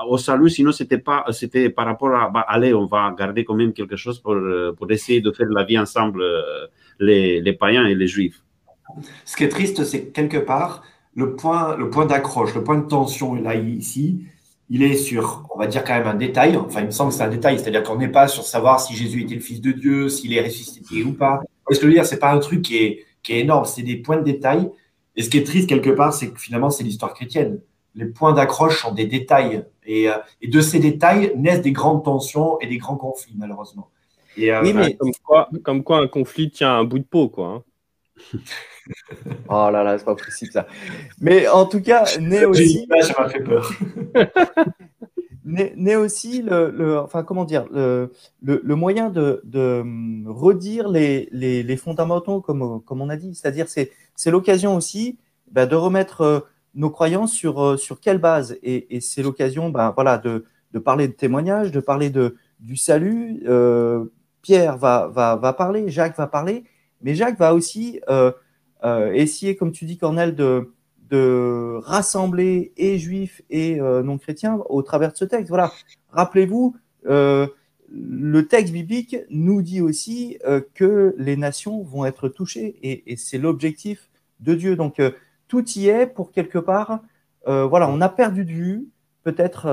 au 0.08 0.16
salut, 0.16 0.48
sinon 0.48 0.70
c'était 0.70 0.98
pas, 0.98 1.24
c'était 1.30 1.70
par 1.70 1.86
rapport 1.86 2.14
à, 2.14 2.30
bah, 2.30 2.44
allez, 2.46 2.72
on 2.72 2.86
va 2.86 3.12
garder 3.18 3.44
quand 3.44 3.54
même 3.54 3.72
quelque 3.72 3.96
chose 3.96 4.20
pour, 4.20 4.34
euh, 4.34 4.74
essayer 4.90 5.20
de 5.20 5.32
faire 5.32 5.48
la 5.50 5.64
vie 5.64 5.78
ensemble, 5.78 6.22
euh, 6.22 6.66
les, 7.00 7.52
païens 7.52 7.86
et 7.86 7.96
les 7.96 8.06
juifs. 8.06 8.42
Ce 9.24 9.36
qui 9.36 9.42
est 9.42 9.48
triste, 9.48 9.82
c'est 9.84 10.12
quelque 10.12 10.36
part, 10.36 10.84
le 11.16 11.34
point, 11.34 11.76
le 11.76 11.90
point 11.90 12.06
d'accroche, 12.06 12.54
le 12.54 12.62
point 12.62 12.78
de 12.78 12.86
tension 12.86 13.34
là 13.34 13.56
ici, 13.56 14.24
il 14.74 14.82
est 14.82 14.96
sur, 14.96 15.46
on 15.54 15.58
va 15.60 15.68
dire 15.68 15.84
quand 15.84 15.94
même 15.94 16.08
un 16.08 16.16
détail. 16.16 16.56
Enfin, 16.56 16.80
il 16.80 16.86
me 16.86 16.90
semble 16.90 17.12
que 17.12 17.16
c'est 17.16 17.22
un 17.22 17.28
détail, 17.28 17.60
c'est-à-dire 17.60 17.84
qu'on 17.84 17.94
n'est 17.94 18.08
pas 18.08 18.26
sur 18.26 18.42
savoir 18.42 18.80
si 18.80 18.92
Jésus 18.96 19.22
était 19.22 19.36
le 19.36 19.40
Fils 19.40 19.60
de 19.60 19.70
Dieu, 19.70 20.08
s'il 20.08 20.34
est 20.34 20.42
ressuscité 20.42 21.04
ou 21.04 21.12
pas. 21.12 21.42
Ce 21.70 21.76
que 21.76 21.82
je 21.82 21.86
veux 21.86 21.94
dire, 21.94 22.04
c'est 22.04 22.18
pas 22.18 22.32
un 22.32 22.40
truc 22.40 22.62
qui 22.62 22.78
est, 22.78 23.04
qui 23.22 23.34
est 23.34 23.40
énorme, 23.42 23.66
c'est 23.66 23.82
des 23.82 23.94
points 23.94 24.16
de 24.16 24.24
détail. 24.24 24.68
Et 25.14 25.22
ce 25.22 25.30
qui 25.30 25.38
est 25.38 25.44
triste 25.44 25.68
quelque 25.68 25.90
part, 25.90 26.12
c'est 26.12 26.28
que 26.28 26.40
finalement, 26.40 26.70
c'est 26.70 26.82
l'histoire 26.82 27.14
chrétienne. 27.14 27.60
Les 27.94 28.06
points 28.06 28.32
d'accroche 28.32 28.82
sont 28.82 28.92
des 28.92 29.06
détails. 29.06 29.64
Et, 29.86 30.10
euh, 30.10 30.14
et, 30.42 30.48
de 30.48 30.60
ces 30.60 30.80
détails 30.80 31.32
naissent 31.36 31.62
des 31.62 31.70
grandes 31.70 32.02
tensions 32.02 32.58
et 32.58 32.66
des 32.66 32.78
grands 32.78 32.96
conflits, 32.96 33.36
malheureusement. 33.36 33.90
Et, 34.36 34.50
euh, 34.50 34.60
oui, 34.60 34.72
mais 34.72 34.94
comme 34.94 35.12
quoi, 35.22 35.48
comme 35.62 35.84
quoi 35.84 35.98
un 35.98 36.08
conflit 36.08 36.50
tient 36.50 36.76
un 36.76 36.82
bout 36.82 36.98
de 36.98 37.04
peau, 37.04 37.28
quoi. 37.28 37.62
Oh 39.48 39.70
là 39.72 39.82
là, 39.82 39.98
c'est 39.98 40.04
pas 40.04 40.14
possible 40.14 40.52
ça. 40.52 40.66
Mais 41.20 41.48
en 41.48 41.66
tout 41.66 41.80
cas, 41.80 42.04
né 42.20 42.44
aussi. 42.44 42.86
ça 43.00 43.22
m'a 43.22 43.28
fait 43.28 43.42
peur. 43.42 43.70
né, 45.44 45.96
aussi 45.96 46.42
le, 46.42 46.98
enfin 46.98 47.22
comment 47.22 47.44
dire, 47.44 47.66
le, 47.72 48.10
le, 48.42 48.74
moyen 48.74 49.10
de, 49.10 49.40
de, 49.44 49.82
redire 50.26 50.88
les, 50.88 51.28
les, 51.32 51.62
les, 51.62 51.76
fondamentaux 51.76 52.40
comme, 52.40 52.82
comme 52.82 53.00
on 53.00 53.08
a 53.08 53.16
dit. 53.16 53.34
C'est-à-dire, 53.34 53.68
c'est, 53.68 53.90
c'est 54.14 54.30
l'occasion 54.30 54.76
aussi 54.76 55.18
bah, 55.50 55.66
de 55.66 55.76
remettre 55.76 56.20
euh, 56.22 56.40
nos 56.74 56.90
croyances 56.90 57.32
sur, 57.32 57.62
euh, 57.62 57.76
sur 57.76 58.00
quelle 58.00 58.18
base? 58.18 58.58
Et, 58.62 58.96
et 58.96 59.00
c'est 59.00 59.22
l'occasion 59.22 59.70
bah, 59.70 59.92
voilà, 59.94 60.18
de, 60.18 60.44
de 60.72 60.78
parler 60.78 61.08
de 61.08 61.12
témoignages, 61.12 61.70
de 61.70 61.80
parler 61.80 62.10
de, 62.10 62.36
du 62.60 62.76
salut. 62.76 63.42
Euh, 63.46 64.06
Pierre 64.42 64.76
va, 64.76 65.08
va, 65.08 65.36
va 65.36 65.52
parler, 65.52 65.88
Jacques 65.88 66.16
va 66.16 66.26
parler, 66.26 66.64
mais 67.04 67.14
Jacques 67.14 67.38
va 67.38 67.54
aussi 67.54 68.00
euh, 68.84 69.12
essayer, 69.12 69.56
comme 69.56 69.72
tu 69.72 69.84
dis, 69.84 69.96
Cornel, 69.96 70.34
de, 70.34 70.70
rassembler 71.84 72.72
et 72.76 72.98
juifs 72.98 73.40
et 73.48 73.80
euh, 73.80 74.02
non 74.02 74.18
chrétiens 74.18 74.58
au 74.68 74.82
travers 74.82 75.12
de 75.12 75.16
ce 75.16 75.24
texte. 75.24 75.48
Voilà. 75.48 75.70
Rappelez-vous, 76.10 76.74
euh, 77.06 77.46
le 77.88 78.48
texte 78.48 78.72
biblique 78.72 79.16
nous 79.30 79.62
dit 79.62 79.80
aussi 79.80 80.38
que 80.74 81.14
les 81.16 81.36
nations 81.36 81.84
vont 81.84 82.04
être 82.04 82.28
touchées 82.28 82.76
et, 82.82 83.16
c'est 83.16 83.38
l'objectif 83.38 84.10
de 84.40 84.56
Dieu. 84.56 84.74
Donc 84.74 85.00
tout 85.46 85.64
y 85.76 85.86
est 85.86 86.06
pour 86.06 86.32
quelque 86.32 86.58
part. 86.58 87.00
voilà, 87.46 87.88
on 87.88 88.00
a 88.00 88.08
perdu 88.08 88.44
de 88.44 88.50
vue 88.50 88.88
peut-être 89.22 89.68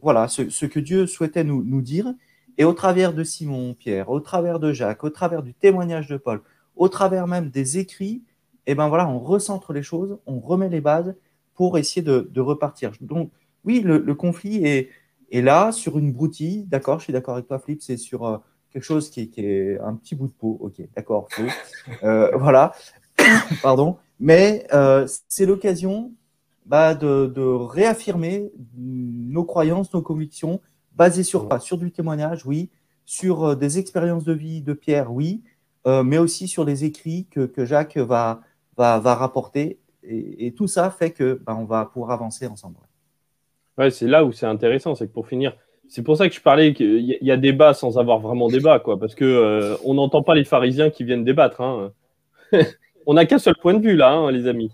voilà 0.00 0.28
ce, 0.28 0.66
que 0.66 0.78
Dieu 0.78 1.08
souhaitait 1.08 1.42
nous 1.42 1.82
dire. 1.82 2.14
Et 2.58 2.64
au 2.64 2.72
travers 2.72 3.12
de 3.12 3.22
Simon, 3.24 3.74
Pierre, 3.74 4.10
au 4.10 4.20
travers 4.20 4.58
de 4.58 4.72
Jacques, 4.72 5.04
au 5.04 5.10
travers 5.10 5.42
du 5.42 5.54
témoignage 5.54 6.08
de 6.08 6.16
Paul, 6.16 6.42
au 6.74 6.88
travers 6.88 7.26
même 7.26 7.50
des 7.50 7.78
écrits, 7.78 8.22
eh 8.66 8.74
ben 8.74 8.88
voilà, 8.88 9.08
on 9.08 9.18
recentre 9.18 9.72
les 9.72 9.82
choses, 9.82 10.18
on 10.26 10.40
remet 10.40 10.68
les 10.68 10.80
bases 10.80 11.14
pour 11.54 11.78
essayer 11.78 12.02
de, 12.02 12.40
repartir. 12.40 12.92
Donc, 13.00 13.30
oui, 13.64 13.80
le, 13.80 14.14
conflit 14.14 14.64
est, 14.64 14.90
là 15.32 15.72
sur 15.72 15.98
une 15.98 16.12
broutille. 16.12 16.64
D'accord, 16.64 16.98
je 16.98 17.04
suis 17.04 17.12
d'accord 17.12 17.34
avec 17.34 17.46
toi, 17.46 17.58
Flip, 17.58 17.80
c'est 17.82 17.96
sur 17.96 18.26
euh, 18.26 18.38
quelque 18.70 18.82
chose 18.82 19.10
qui 19.10 19.30
est, 19.36 19.78
un 19.80 19.94
petit 19.94 20.14
bout 20.14 20.28
de 20.28 20.32
peau. 20.32 20.58
Ok, 20.60 20.82
d'accord, 20.94 21.28
euh, 22.02 22.30
voilà, 22.36 22.72
pardon. 23.62 23.96
Mais 24.20 24.66
euh, 24.72 25.06
c'est 25.28 25.46
l'occasion 25.46 26.12
bah, 26.66 26.94
de, 26.94 27.40
réaffirmer 27.40 28.50
nos 28.76 29.44
croyances, 29.44 29.92
nos 29.94 30.02
convictions, 30.02 30.60
basées 30.96 31.22
sur 31.22 31.48
quoi? 31.48 31.60
Sur 31.60 31.78
du 31.78 31.92
témoignage, 31.92 32.46
oui. 32.46 32.70
Sur 33.04 33.56
des 33.56 33.78
expériences 33.78 34.24
de 34.24 34.32
vie 34.32 34.62
de 34.62 34.72
Pierre, 34.72 35.12
oui. 35.12 35.42
Euh, 35.86 36.02
mais 36.02 36.18
aussi 36.18 36.48
sur 36.48 36.64
les 36.64 36.84
écrits 36.84 37.26
que, 37.30 37.64
Jacques 37.64 37.96
va, 37.96 38.40
va, 38.76 38.98
va 38.98 39.14
rapporter. 39.14 39.78
Et, 40.02 40.52
tout 40.52 40.66
ça 40.66 40.90
fait 40.90 41.10
que 41.10 41.40
ben, 41.44 41.56
on 41.58 41.64
va 41.64 41.84
pouvoir 41.86 42.10
avancer 42.10 42.46
ensemble. 42.46 42.76
Ouais, 43.78 43.90
c'est 43.90 44.06
là 44.06 44.24
où 44.24 44.32
c'est 44.32 44.46
intéressant, 44.46 44.94
c'est 44.94 45.06
que 45.06 45.12
pour 45.12 45.28
finir, 45.28 45.56
c'est 45.88 46.02
pour 46.02 46.16
ça 46.16 46.28
que 46.28 46.34
je 46.34 46.40
parlais 46.40 46.72
qu'il 46.74 47.18
y, 47.20 47.30
a 47.30 47.36
débat 47.36 47.74
sans 47.74 47.98
avoir 47.98 48.18
vraiment 48.20 48.48
débat, 48.48 48.78
quoi, 48.80 48.98
parce 48.98 49.14
que 49.14 49.24
euh, 49.24 49.76
on 49.84 49.94
n'entend 49.94 50.22
pas 50.22 50.34
les 50.34 50.44
pharisiens 50.44 50.90
qui 50.90 51.04
viennent 51.04 51.24
débattre. 51.24 51.60
Hein. 51.60 51.92
on 53.06 53.14
n'a 53.14 53.26
qu'un 53.26 53.38
seul 53.38 53.54
point 53.56 53.74
de 53.74 53.82
vue 53.82 53.96
là, 53.96 54.12
hein, 54.12 54.30
les 54.30 54.46
amis. 54.46 54.70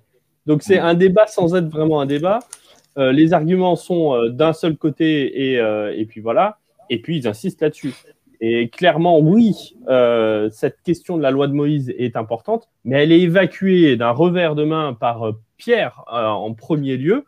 Donc 0.47 0.63
c'est 0.63 0.79
un 0.79 0.95
débat 0.95 1.27
sans 1.27 1.55
être 1.55 1.69
vraiment 1.69 2.01
un 2.01 2.07
débat. 2.07 2.41
Euh, 2.99 3.13
les 3.13 3.33
arguments 3.33 3.77
sont 3.77 4.29
d'un 4.29 4.53
seul 4.53 4.77
côté 4.77 5.53
et, 5.53 5.55
et, 5.97 6.07
puis 6.07 6.21
voilà. 6.21 6.59
Et 6.91 7.01
puis 7.01 7.17
ils 7.17 7.27
insistent 7.27 7.63
là-dessus. 7.63 7.95
Et 8.45 8.71
clairement, 8.71 9.21
oui, 9.21 9.77
euh, 9.89 10.51
cette 10.51 10.83
question 10.83 11.17
de 11.17 11.23
la 11.23 11.31
loi 11.31 11.47
de 11.47 11.53
Moïse 11.53 11.95
est 11.97 12.17
importante, 12.17 12.69
mais 12.85 13.01
elle 13.01 13.13
est 13.13 13.21
évacuée 13.21 13.97
d'un 13.97 14.11
revers 14.11 14.57
de 14.57 14.65
main 14.65 14.95
par 14.95 15.29
euh, 15.29 15.33
Pierre 15.59 16.03
euh, 16.13 16.27
en 16.27 16.53
premier 16.53 16.97
lieu, 16.97 17.25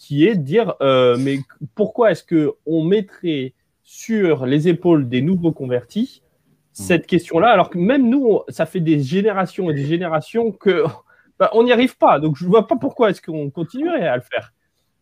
qui 0.00 0.26
est 0.26 0.34
de 0.34 0.42
dire 0.42 0.74
mais 0.80 1.38
pourquoi 1.76 2.10
est-ce 2.10 2.24
que 2.24 2.54
on 2.66 2.82
mettrait 2.82 3.54
sur 3.84 4.44
les 4.44 4.66
épaules 4.66 5.08
des 5.08 5.22
nouveaux 5.22 5.52
convertis 5.52 6.22
cette 6.72 7.06
question-là, 7.06 7.50
alors 7.50 7.70
que 7.70 7.78
même 7.78 8.08
nous, 8.08 8.40
ça 8.48 8.66
fait 8.66 8.80
des 8.80 9.00
générations 9.00 9.70
et 9.70 9.74
des 9.74 9.84
générations 9.84 10.50
que 10.50 10.84
bah, 11.38 11.50
on 11.52 11.62
n'y 11.62 11.72
arrive 11.72 11.96
pas. 11.98 12.18
Donc 12.18 12.36
je 12.36 12.44
ne 12.44 12.50
vois 12.50 12.66
pas 12.66 12.76
pourquoi 12.76 13.10
est-ce 13.10 13.22
qu'on 13.22 13.50
continuerait 13.50 14.08
à 14.08 14.16
le 14.16 14.22
faire. 14.22 14.52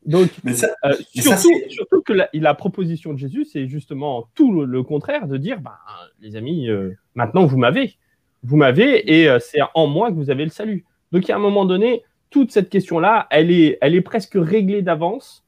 Donc, 0.06 0.30
euh, 0.46 0.94
surtout, 1.14 2.02
que 2.02 2.12
la, 2.32 2.54
proposition 2.54 3.12
de 3.12 3.18
Jésus, 3.18 3.44
c'est 3.44 3.66
justement 3.66 4.28
tout 4.34 4.64
le, 4.64 4.82
contraire 4.82 5.26
de 5.26 5.36
dire, 5.36 5.60
bah, 5.60 5.78
les 6.20 6.36
amis, 6.36 6.68
euh, 6.68 6.92
maintenant 7.14 7.44
vous 7.44 7.58
m'avez, 7.58 7.96
vous 8.42 8.56
m'avez, 8.56 9.20
et 9.20 9.28
euh, 9.28 9.38
c'est 9.38 9.60
en 9.74 9.86
moi 9.86 10.10
que 10.10 10.14
vous 10.14 10.30
avez 10.30 10.44
le 10.44 10.50
salut. 10.50 10.84
Donc, 11.12 11.28
à 11.28 11.36
un 11.36 11.38
moment 11.38 11.64
donné, 11.64 12.04
toute 12.30 12.52
cette 12.52 12.70
question-là, 12.70 13.26
elle 13.30 13.50
est, 13.50 13.78
elle 13.80 13.94
est 13.94 14.00
presque 14.00 14.36
réglée 14.36 14.82
d'avance. 14.82 15.44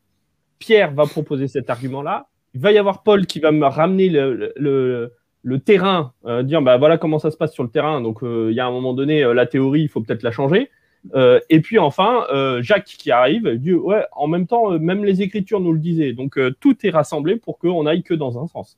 Pierre 0.58 0.92
va 0.92 1.06
proposer 1.06 1.48
cet 1.48 1.70
argument-là. 1.70 2.26
Il 2.54 2.60
va 2.60 2.72
y 2.72 2.78
avoir 2.78 3.02
Paul 3.02 3.26
qui 3.26 3.38
va 3.40 3.52
me 3.52 3.66
ramener 3.66 4.08
le, 4.08 4.52
le, 4.56 5.12
le 5.42 5.58
terrain, 5.58 6.12
dire, 6.42 6.60
bah, 6.60 6.76
voilà 6.76 6.98
comment 6.98 7.18
ça 7.18 7.30
se 7.30 7.36
passe 7.36 7.52
sur 7.52 7.62
le 7.62 7.70
terrain. 7.70 8.00
Donc, 8.00 8.18
il 8.22 8.52
y 8.52 8.60
a 8.60 8.66
un 8.66 8.70
moment 8.70 8.92
donné, 8.92 9.22
la 9.32 9.46
théorie, 9.46 9.82
il 9.82 9.88
faut 9.88 10.00
peut-être 10.00 10.22
la 10.22 10.32
changer. 10.32 10.70
Euh, 11.14 11.40
et 11.48 11.60
puis 11.60 11.78
enfin, 11.78 12.26
euh, 12.32 12.62
Jacques 12.62 12.84
qui 12.84 13.10
arrive, 13.10 13.48
dit 13.56 13.72
ouais, 13.72 14.04
en 14.12 14.26
même 14.26 14.46
temps, 14.46 14.72
euh, 14.72 14.78
même 14.78 15.04
les 15.04 15.22
Écritures 15.22 15.60
nous 15.60 15.72
le 15.72 15.78
disaient. 15.78 16.12
Donc 16.12 16.38
tout 16.60 16.76
est 16.84 16.90
rassemblé 16.90 17.36
pour 17.36 17.58
qu'on 17.58 17.86
aille 17.86 18.02
que 18.02 18.14
dans 18.14 18.42
un 18.42 18.46
sens. 18.46 18.76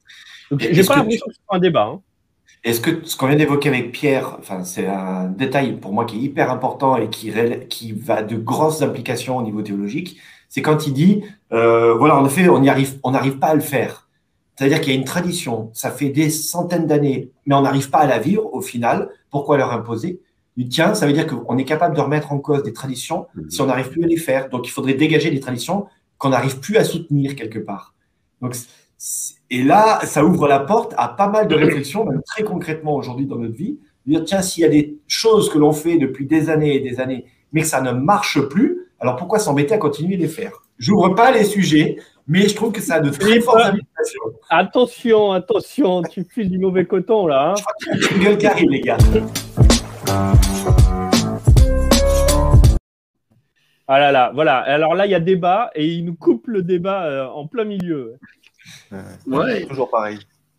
J'ai 0.59 0.85
pas 0.85 0.97
l'impression 0.97 1.27
que, 1.27 1.35
ce 1.35 1.41
soit 1.45 1.57
un 1.57 1.61
débat. 1.61 1.85
Hein. 1.85 2.01
Est-ce 2.65 2.81
que 2.81 3.05
ce 3.05 3.17
qu'on 3.17 3.27
vient 3.27 3.37
d'évoquer 3.37 3.71
avec 3.71 3.91
Pierre, 3.91 4.37
enfin, 4.39 4.63
c'est 4.63 4.87
un 4.87 5.27
détail 5.27 5.73
pour 5.73 5.93
moi 5.93 6.05
qui 6.05 6.19
est 6.19 6.21
hyper 6.21 6.51
important 6.51 6.97
et 6.97 7.11
qui, 7.11 7.33
qui 7.69 7.93
va 7.93 8.23
de 8.23 8.37
grosses 8.37 8.83
implications 8.83 9.37
au 9.37 9.43
niveau 9.43 9.63
théologique, 9.63 10.19
c'est 10.49 10.63
quand 10.63 10.87
il 10.87 10.93
dit, 10.93 11.25
voilà, 11.51 12.17
en 12.17 12.25
effet, 12.25 12.49
on 12.49 12.61
n'arrive 12.61 13.01
on 13.03 13.11
n'arrive 13.11 13.39
pas 13.39 13.49
à 13.49 13.55
le 13.55 13.61
faire. 13.61 14.09
C'est-à-dire 14.55 14.81
qu'il 14.81 14.93
y 14.93 14.97
a 14.97 14.99
une 14.99 15.05
tradition, 15.07 15.71
ça 15.73 15.91
fait 15.91 16.11
des 16.11 16.31
centaines 16.31 16.87
d'années, 16.87 17.33
mais 17.47 17.55
on 17.55 17.63
n'arrive 17.63 17.91
pas 17.91 17.99
à 17.99 18.07
la 18.07 18.19
vivre 18.19 18.55
au 18.55 18.61
final. 18.61 19.09
Pourquoi 19.31 19.57
leur 19.57 19.73
imposer? 19.73 20.21
Du 20.57 20.69
tien, 20.69 20.95
ça 20.95 21.07
veut 21.07 21.13
dire 21.13 21.27
qu'on 21.27 21.57
est 21.57 21.65
capable 21.65 21.97
de 21.97 22.01
remettre 22.01 22.33
en 22.33 22.39
cause 22.39 22.63
des 22.63 22.73
traditions 22.73 23.27
mhm. 23.35 23.51
si 23.51 23.61
on 23.61 23.67
n'arrive 23.67 23.91
plus 23.91 24.05
à 24.05 24.07
les 24.07 24.17
faire. 24.17 24.49
Donc, 24.51 24.67
il 24.67 24.71
faudrait 24.71 24.95
dégager 24.95 25.31
des 25.31 25.41
traditions 25.41 25.87
qu'on 26.19 26.31
n'arrive 26.31 26.61
plus 26.61 26.77
à 26.77 26.85
soutenir 26.85 27.35
quelque 27.37 27.59
part. 27.59 27.95
Donc, 28.41 28.55
et 29.51 29.63
là, 29.63 30.01
ça 30.05 30.25
ouvre 30.25 30.47
la 30.47 30.61
porte 30.61 30.95
à 30.97 31.09
pas 31.09 31.29
mal 31.29 31.49
de 31.49 31.55
réflexions, 31.55 32.05
même 32.05 32.23
très 32.23 32.45
concrètement 32.45 32.95
aujourd'hui 32.95 33.27
dans 33.27 33.37
notre 33.37 33.55
vie. 33.55 33.79
Dire, 34.07 34.25
tiens, 34.25 34.43
s'il 34.43 34.63
y 34.63 34.67
a 34.67 34.69
des 34.69 34.99
choses 35.07 35.51
que 35.51 35.59
l'on 35.59 35.73
fait 35.73 35.99
depuis 35.99 36.27
des 36.27 36.51
années 36.51 36.77
et 36.77 36.81
des 36.81 37.01
années, 37.01 37.25
mais 37.53 37.63
que 37.63 37.67
ça 37.67 37.81
ne 37.81 37.93
marche 37.93 38.41
plus, 38.49 38.89
alors 39.01 39.17
pourquoi 39.17 39.39
s'embêter 39.39 39.75
à 39.75 39.79
continuer 39.79 40.15
à 40.15 40.19
les 40.19 40.29
faire? 40.29 40.63
J'ouvre 40.79 41.11
pas 41.11 41.33
les 41.33 41.45
sujets, 41.45 41.97
mais 42.27 42.49
je 42.49 42.55
trouve 42.55 42.73
que 42.73 42.81
ça 42.81 42.95
a 42.95 43.01
de 43.01 43.11
très 43.11 43.41
fortes 43.41 43.61
implications. 43.61 44.23
Attention, 44.49 45.33
attention, 45.33 46.03
tu 46.03 46.25
files 46.25 46.51
du 46.51 46.59
mauvais 46.59 46.87
coton 46.87 47.27
là. 47.27 47.51
Hein. 47.51 47.55
Je 47.57 47.63
crois 47.63 47.75
qu'il 47.75 47.89
y 47.89 47.93
a 47.93 48.17
une 48.17 48.23
gueule 48.23 48.39
qui 48.39 48.47
arrive, 48.47 48.71
les 48.71 48.81
gars. 48.81 48.99
Ah 53.89 53.99
là 53.99 54.13
là, 54.13 54.31
voilà. 54.35 54.59
Alors 54.59 54.95
là, 54.95 55.07
il 55.07 55.11
y 55.11 55.15
a 55.15 55.21
débat 55.21 55.71
et 55.75 55.87
il 55.87 56.05
nous 56.05 56.15
coupe 56.15 56.47
le 56.47 56.63
débat 56.63 57.05
euh, 57.05 57.27
en 57.27 57.47
plein 57.47 57.65
milieu. 57.65 58.15
Ouais. 59.27 59.67
Toujours 59.67 59.91
pareil. 59.91 60.19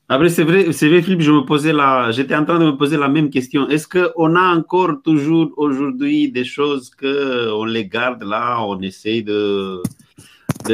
Après, 0.09 0.29
c'est 0.29 0.43
vrai, 0.43 0.71
c'est 0.71 0.89
vrai, 0.89 1.01
Philippe, 1.01 1.21
je 1.21 1.31
me 1.31 1.45
posais 1.45 1.73
la, 1.73 2.11
j'étais 2.11 2.35
en 2.35 2.45
train 2.45 2.59
de 2.59 2.65
me 2.65 2.77
poser 2.77 2.97
la 2.97 3.07
même 3.07 3.29
question. 3.29 3.69
Est-ce 3.69 3.87
qu'on 3.87 4.35
a 4.35 4.55
encore 4.55 5.01
toujours 5.03 5.51
aujourd'hui 5.57 6.31
des 6.31 6.43
choses 6.43 6.91
qu'on 6.91 7.65
les 7.65 7.87
garde 7.87 8.23
là, 8.23 8.59
on 8.61 8.79
essaye 8.81 9.23
de, 9.23 9.81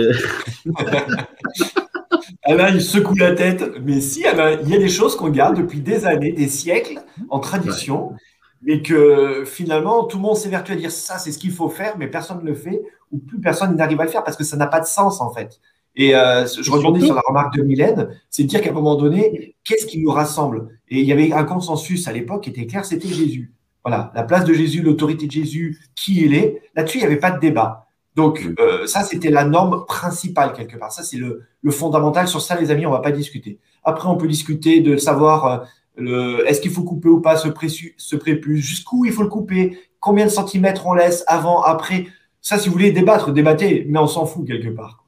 Alain, 2.43 2.69
il 2.69 2.81
secoue 2.81 3.15
la 3.15 3.33
tête. 3.33 3.63
Mais 3.83 4.01
si, 4.01 4.25
Alain, 4.25 4.59
il 4.63 4.69
y 4.69 4.75
a 4.75 4.79
des 4.79 4.89
choses 4.89 5.15
qu'on 5.15 5.29
garde 5.29 5.57
depuis 5.57 5.79
des 5.79 6.05
années, 6.05 6.31
des 6.31 6.47
siècles, 6.47 6.99
en 7.29 7.39
tradition, 7.39 8.13
mais 8.61 8.81
que 8.81 9.43
finalement, 9.45 10.03
tout 10.03 10.17
le 10.17 10.23
monde 10.23 10.35
s'évertue 10.35 10.73
à 10.73 10.75
dire 10.75 10.91
ça, 10.91 11.17
c'est 11.17 11.31
ce 11.31 11.37
qu'il 11.37 11.51
faut 11.51 11.69
faire, 11.69 11.97
mais 11.97 12.07
personne 12.07 12.39
ne 12.41 12.45
le 12.45 12.55
fait, 12.55 12.81
ou 13.11 13.17
plus 13.17 13.39
personne 13.39 13.75
n'arrive 13.75 13.99
à 14.01 14.03
le 14.03 14.09
faire 14.09 14.23
parce 14.23 14.37
que 14.37 14.43
ça 14.43 14.57
n'a 14.57 14.67
pas 14.67 14.79
de 14.79 14.85
sens, 14.85 15.21
en 15.21 15.31
fait. 15.31 15.59
Et 15.95 16.15
euh, 16.15 16.45
je 16.45 16.71
rebondis 16.71 17.05
sur 17.05 17.15
la 17.15 17.21
remarque 17.27 17.57
de 17.57 17.63
Mylène, 17.63 18.09
c'est 18.29 18.43
de 18.43 18.47
dire 18.47 18.61
qu'à 18.61 18.69
un 18.69 18.73
moment 18.73 18.95
donné, 18.95 19.55
qu'est-ce 19.63 19.85
qui 19.85 19.99
nous 20.01 20.11
rassemble? 20.11 20.79
Et 20.87 20.99
il 20.99 21.05
y 21.05 21.11
avait 21.11 21.33
un 21.33 21.43
consensus 21.43 22.07
à 22.07 22.13
l'époque 22.13 22.43
qui 22.43 22.51
était 22.51 22.67
clair, 22.67 22.85
c'était 22.85 23.07
Jésus. 23.07 23.53
Voilà, 23.83 24.11
la 24.13 24.23
place 24.23 24.45
de 24.45 24.53
Jésus, 24.53 24.81
l'autorité 24.81 25.25
de 25.25 25.31
Jésus, 25.31 25.79
qui 25.95 26.23
il 26.23 26.33
est. 26.33 26.61
Là-dessus, 26.75 26.97
il 26.97 27.01
n'y 27.01 27.07
avait 27.07 27.17
pas 27.17 27.31
de 27.31 27.39
débat. 27.39 27.87
Donc, 28.15 28.43
mm. 28.43 28.55
euh, 28.59 28.87
ça, 28.87 29.03
c'était 29.03 29.29
la 29.29 29.45
norme 29.45 29.85
principale 29.85 30.53
quelque 30.53 30.77
part. 30.77 30.91
Ça, 30.91 31.03
c'est 31.03 31.17
le, 31.17 31.47
fondamental. 31.69 32.27
Sur 32.27 32.41
ça, 32.41 32.59
les 32.59 32.71
amis, 32.71 32.85
on 32.85 32.91
ne 32.91 32.95
va 32.95 33.01
pas 33.01 33.11
discuter. 33.11 33.59
Après, 33.83 34.07
on 34.07 34.17
peut 34.17 34.27
discuter 34.27 34.81
de 34.81 34.97
savoir 34.97 35.45
euh, 35.45 35.57
est-ce 35.97 36.61
qu'il 36.61 36.71
faut 36.71 36.83
couper 36.83 37.09
ou 37.09 37.21
pas 37.21 37.35
ce, 37.35 37.49
ce 37.97 38.15
prépuce, 38.15 38.65
jusqu'où 38.65 39.05
il 39.05 39.11
faut 39.11 39.23
le 39.23 39.29
couper, 39.29 39.77
combien 39.99 40.25
de 40.25 40.31
centimètres 40.31 40.87
on 40.87 40.93
laisse 40.93 41.23
avant, 41.27 41.61
après? 41.61 42.07
Ça, 42.41 42.57
si 42.57 42.69
vous 42.69 42.73
voulez 42.73 42.91
débattre, 42.91 43.33
débattez, 43.33 43.85
mais 43.89 43.99
on 43.99 44.07
s'en 44.07 44.25
fout 44.25 44.47
quelque 44.47 44.69
part. 44.69 45.05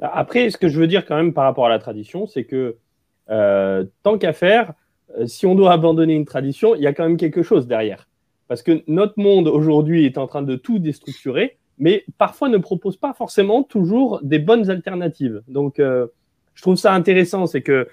Après, 0.00 0.50
ce 0.50 0.56
que 0.56 0.68
je 0.68 0.80
veux 0.80 0.86
dire 0.86 1.04
quand 1.04 1.16
même 1.16 1.34
par 1.34 1.44
rapport 1.44 1.66
à 1.66 1.68
la 1.68 1.78
tradition, 1.78 2.26
c'est 2.26 2.44
que 2.44 2.76
euh, 3.30 3.84
tant 4.02 4.16
qu'à 4.16 4.32
faire, 4.32 4.72
si 5.26 5.44
on 5.44 5.54
doit 5.54 5.72
abandonner 5.72 6.14
une 6.14 6.24
tradition, 6.24 6.74
il 6.74 6.82
y 6.82 6.86
a 6.86 6.94
quand 6.94 7.04
même 7.04 7.18
quelque 7.18 7.42
chose 7.42 7.66
derrière. 7.66 8.08
Parce 8.48 8.62
que 8.62 8.82
notre 8.86 9.14
monde 9.18 9.46
aujourd'hui 9.48 10.06
est 10.06 10.16
en 10.16 10.26
train 10.26 10.42
de 10.42 10.56
tout 10.56 10.78
déstructurer 10.78 11.58
mais 11.78 12.04
parfois 12.18 12.48
ne 12.48 12.58
propose 12.58 12.96
pas 12.96 13.12
forcément 13.12 13.62
toujours 13.62 14.20
des 14.22 14.38
bonnes 14.38 14.70
alternatives. 14.70 15.42
Donc, 15.48 15.80
euh, 15.80 16.06
je 16.54 16.62
trouve 16.62 16.76
ça 16.76 16.92
intéressant, 16.94 17.46
c'est 17.46 17.62
que 17.62 17.88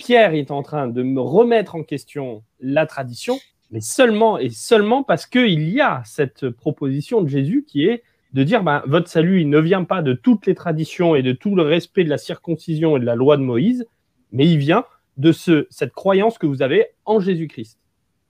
Pierre 0.00 0.32
est 0.32 0.50
en 0.50 0.62
train 0.62 0.88
de 0.88 1.02
me 1.02 1.20
remettre 1.20 1.74
en 1.74 1.82
question 1.82 2.42
la 2.58 2.86
tradition, 2.86 3.38
mais 3.70 3.82
seulement 3.82 4.38
et 4.38 4.48
seulement 4.48 5.02
parce 5.02 5.26
qu'il 5.26 5.68
y 5.68 5.82
a 5.82 6.00
cette 6.06 6.48
proposition 6.48 7.20
de 7.20 7.28
Jésus 7.28 7.66
qui 7.68 7.84
est 7.84 8.02
de 8.32 8.42
dire 8.42 8.62
ben, 8.62 8.82
votre 8.86 9.08
salut, 9.08 9.44
ne 9.44 9.58
vient 9.58 9.84
pas 9.84 10.00
de 10.00 10.14
toutes 10.14 10.46
les 10.46 10.54
traditions 10.54 11.14
et 11.14 11.22
de 11.22 11.32
tout 11.32 11.54
le 11.54 11.62
respect 11.62 12.04
de 12.04 12.08
la 12.08 12.16
circoncision 12.16 12.96
et 12.96 13.00
de 13.00 13.04
la 13.04 13.14
loi 13.14 13.36
de 13.36 13.42
Moïse, 13.42 13.84
mais 14.32 14.46
il 14.46 14.56
vient 14.56 14.84
de 15.18 15.32
ce, 15.32 15.66
cette 15.68 15.92
croyance 15.92 16.38
que 16.38 16.46
vous 16.46 16.62
avez 16.62 16.86
en 17.04 17.20
Jésus-Christ. 17.20 17.78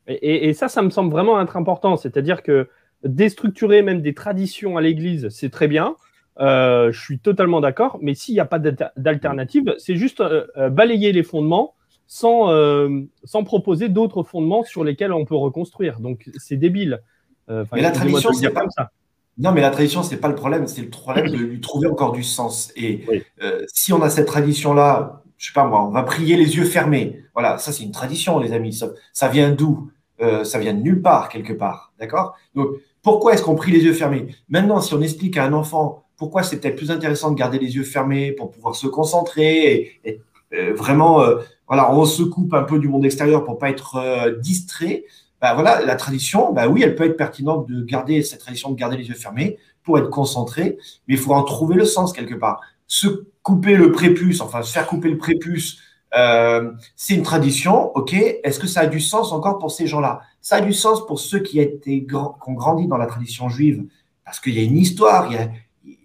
Et, 0.08 0.48
et, 0.48 0.54
ça, 0.54 0.66
ça 0.66 0.82
me 0.82 0.90
semble 0.90 1.12
vraiment 1.12 1.40
être 1.40 1.56
important, 1.56 1.96
c'est-à-dire 1.96 2.42
que 2.42 2.68
déstructurer 3.04 3.82
même 3.82 4.02
des 4.02 4.14
traditions 4.14 4.76
à 4.76 4.80
l'Église, 4.80 5.28
c'est 5.28 5.50
très 5.50 5.68
bien. 5.68 5.94
Euh, 6.40 6.90
je 6.90 7.00
suis 7.00 7.18
totalement 7.18 7.60
d'accord. 7.60 7.98
Mais 8.00 8.14
s'il 8.14 8.34
n'y 8.34 8.40
a 8.40 8.46
pas 8.46 8.58
d'alternative, 8.58 9.74
c'est 9.78 9.96
juste 9.96 10.20
euh, 10.20 10.46
euh, 10.56 10.70
balayer 10.70 11.12
les 11.12 11.22
fondements 11.22 11.74
sans, 12.06 12.48
sans 13.22 13.44
proposer 13.44 13.88
d'autres 13.88 14.24
fondements 14.24 14.64
sur 14.64 14.82
lesquels 14.82 15.12
on 15.12 15.24
peut 15.24 15.36
reconstruire. 15.36 16.00
Donc 16.00 16.28
c'est 16.38 16.56
débile. 16.56 17.02
mais 17.48 17.80
la 17.80 17.92
tradition, 17.92 18.32
c'est 18.32 18.50
pas 18.50 18.64
ça. 18.70 18.90
Non, 19.38 19.52
mais 19.52 19.60
la 19.60 19.70
tradition, 19.70 20.02
c'est 20.02 20.16
pas 20.16 20.26
le 20.26 20.34
problème. 20.34 20.66
C'est 20.66 20.82
le 20.82 20.90
problème 20.90 21.28
de 21.28 21.36
lui 21.36 21.60
trouver 21.60 21.86
encore 21.86 22.10
du 22.10 22.24
sens. 22.24 22.72
Et 22.74 23.06
si 23.72 23.92
on 23.92 24.02
a 24.02 24.10
cette 24.10 24.26
tradition-là, 24.26 25.22
je 25.38 25.46
sais 25.46 25.52
pas 25.52 25.64
moi, 25.64 25.84
on 25.84 25.90
va 25.90 26.02
prier 26.02 26.36
les 26.36 26.56
yeux 26.56 26.64
fermés. 26.64 27.22
Voilà, 27.32 27.58
ça 27.58 27.70
c'est 27.70 27.84
une 27.84 27.92
tradition, 27.92 28.40
les 28.40 28.52
amis. 28.52 28.72
Ça, 28.72 28.88
ça 29.12 29.28
vient 29.28 29.52
d'où? 29.52 29.92
Ça 30.42 30.58
vient 30.58 30.74
de 30.74 30.80
nulle 30.80 31.02
part 31.02 31.28
quelque 31.28 31.52
part, 31.52 31.92
d'accord? 32.00 32.34
Donc 32.56 32.70
pourquoi 33.02 33.34
est-ce 33.34 33.42
qu'on 33.42 33.54
prie 33.54 33.72
les 33.72 33.80
yeux 33.80 33.92
fermés? 33.92 34.26
Maintenant, 34.48 34.80
si 34.80 34.94
on 34.94 35.00
explique 35.00 35.36
à 35.36 35.44
un 35.44 35.52
enfant 35.52 36.04
pourquoi 36.16 36.42
c'est 36.42 36.60
peut-être 36.60 36.76
plus 36.76 36.90
intéressant 36.90 37.30
de 37.30 37.36
garder 37.36 37.58
les 37.58 37.76
yeux 37.76 37.82
fermés 37.82 38.32
pour 38.32 38.50
pouvoir 38.50 38.74
se 38.74 38.86
concentrer 38.86 39.98
et, 40.04 40.20
euh, 40.52 40.74
vraiment, 40.74 41.22
euh, 41.22 41.36
voilà, 41.66 41.94
on 41.94 42.04
se 42.04 42.22
coupe 42.22 42.52
un 42.52 42.64
peu 42.64 42.78
du 42.78 42.88
monde 42.88 43.04
extérieur 43.06 43.44
pour 43.44 43.58
pas 43.58 43.70
être 43.70 43.96
euh, 43.96 44.36
distrait. 44.36 45.04
Ben 45.40 45.54
voilà, 45.54 45.80
la 45.82 45.96
tradition, 45.96 46.52
bah 46.52 46.68
oui, 46.68 46.82
elle 46.82 46.94
peut 46.94 47.04
être 47.04 47.16
pertinente 47.16 47.66
de 47.68 47.82
garder 47.82 48.22
cette 48.22 48.40
tradition 48.40 48.70
de 48.70 48.76
garder 48.76 48.98
les 48.98 49.08
yeux 49.08 49.14
fermés 49.14 49.56
pour 49.82 49.98
être 49.98 50.10
concentré, 50.10 50.76
mais 51.08 51.14
il 51.14 51.18
faut 51.18 51.32
en 51.32 51.42
trouver 51.42 51.76
le 51.76 51.86
sens 51.86 52.12
quelque 52.12 52.34
part. 52.34 52.60
Se 52.86 53.24
couper 53.42 53.74
le 53.74 53.90
prépuce, 53.90 54.42
enfin 54.42 54.62
se 54.62 54.72
faire 54.72 54.86
couper 54.86 55.08
le 55.08 55.16
prépuce 55.16 55.78
euh, 56.16 56.72
c'est 56.96 57.14
une 57.14 57.22
tradition, 57.22 57.96
ok. 57.96 58.14
Est-ce 58.14 58.58
que 58.58 58.66
ça 58.66 58.80
a 58.80 58.86
du 58.86 59.00
sens 59.00 59.32
encore 59.32 59.58
pour 59.58 59.70
ces 59.70 59.86
gens-là? 59.86 60.20
Ça 60.40 60.56
a 60.56 60.60
du 60.60 60.72
sens 60.72 61.06
pour 61.06 61.18
ceux 61.18 61.40
qui, 61.40 61.60
étaient, 61.60 62.04
qui 62.04 62.14
ont 62.14 62.52
grandi 62.52 62.86
dans 62.86 62.96
la 62.96 63.06
tradition 63.06 63.48
juive, 63.48 63.84
parce 64.24 64.40
qu'il 64.40 64.54
y 64.54 64.60
a 64.60 64.62
une 64.62 64.78
histoire, 64.78 65.30
il 65.30 65.34
y 65.34 65.38
a, 65.38 65.48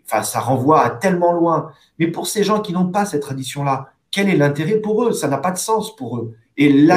enfin, 0.05 0.23
ça 0.23 0.39
renvoie 0.39 0.83
à 0.83 0.89
tellement 0.89 1.33
loin. 1.33 1.71
Mais 1.99 2.07
pour 2.07 2.27
ces 2.27 2.43
gens 2.43 2.59
qui 2.59 2.73
n'ont 2.73 2.87
pas 2.87 3.05
cette 3.05 3.21
tradition-là, 3.21 3.89
quel 4.11 4.29
est 4.29 4.37
l'intérêt 4.37 4.77
pour 4.77 5.03
eux? 5.03 5.11
Ça 5.11 5.27
n'a 5.27 5.37
pas 5.37 5.51
de 5.51 5.57
sens 5.57 5.95
pour 5.95 6.17
eux. 6.17 6.35
Et 6.57 6.87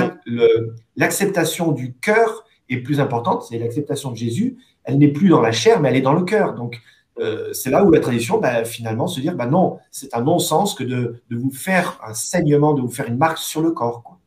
l'acceptation 0.96 1.72
du 1.72 1.94
cœur 1.94 2.44
est 2.68 2.78
plus 2.78 3.00
importante, 3.00 3.44
c'est 3.48 3.58
l'acceptation 3.58 4.10
de 4.12 4.16
Jésus. 4.16 4.58
Elle 4.84 4.98
n'est 4.98 5.08
plus 5.08 5.28
dans 5.28 5.40
la 5.40 5.52
chair, 5.52 5.80
mais 5.80 5.88
elle 5.88 5.96
est 5.96 6.02
dans 6.02 6.12
le 6.12 6.22
cœur. 6.22 6.54
Donc, 6.54 6.80
euh, 7.20 7.52
c'est 7.52 7.70
là 7.70 7.84
où 7.84 7.90
la 7.90 8.00
tradition, 8.00 8.38
bah, 8.38 8.64
finalement, 8.64 9.06
se 9.06 9.20
dire, 9.20 9.34
bah 9.34 9.46
non, 9.46 9.78
c'est 9.90 10.14
un 10.14 10.22
non-sens 10.22 10.74
que 10.74 10.84
de, 10.84 11.16
vous 11.30 11.50
faire 11.50 12.00
un 12.06 12.14
saignement, 12.14 12.74
de 12.74 12.80
vous 12.80 12.90
faire 12.90 13.08
une 13.08 13.18
marque 13.18 13.38
sur 13.38 13.60
le 13.60 13.70
corps. 13.70 14.18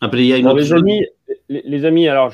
Après, 0.00 0.20
il 0.20 0.26
y 0.26 0.32
a 0.32 0.36
une 0.36 0.48
les, 0.52 0.72
amis, 0.72 1.06
les, 1.48 1.84
amis, 1.84 2.06
alors, 2.08 2.32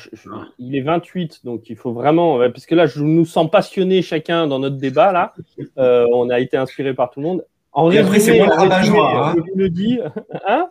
il 0.59 0.75
est 0.75 0.81
28, 0.81 1.45
donc 1.45 1.71
il 1.71 1.77
faut 1.77 1.93
vraiment, 1.93 2.39
parce 2.39 2.67
que 2.67 2.75
là, 2.75 2.87
je 2.87 3.03
nous 3.03 3.25
sens 3.25 3.51
passionnés 3.51 4.03
chacun 4.03 4.47
dans 4.47 4.59
notre 4.59 4.77
débat, 4.77 5.13
là. 5.13 5.35
Euh, 5.79 6.07
on 6.13 6.29
a 6.31 6.41
été 6.41 6.57
inspiré 6.57 6.93
par 6.95 7.11
tout 7.11 7.21
le 7.21 7.27
monde. 7.27 7.45
En 7.73 7.91
Et 7.91 7.99
après, 7.99 8.21
c'est 8.21 8.37
moi 8.37 8.47
le 8.47 8.53
rabat-joie. 8.53 9.29
Hein. 9.29 9.35
Je 9.37 9.59
le 9.59 9.71
dis. 9.71 9.99
Hein? 10.47 10.69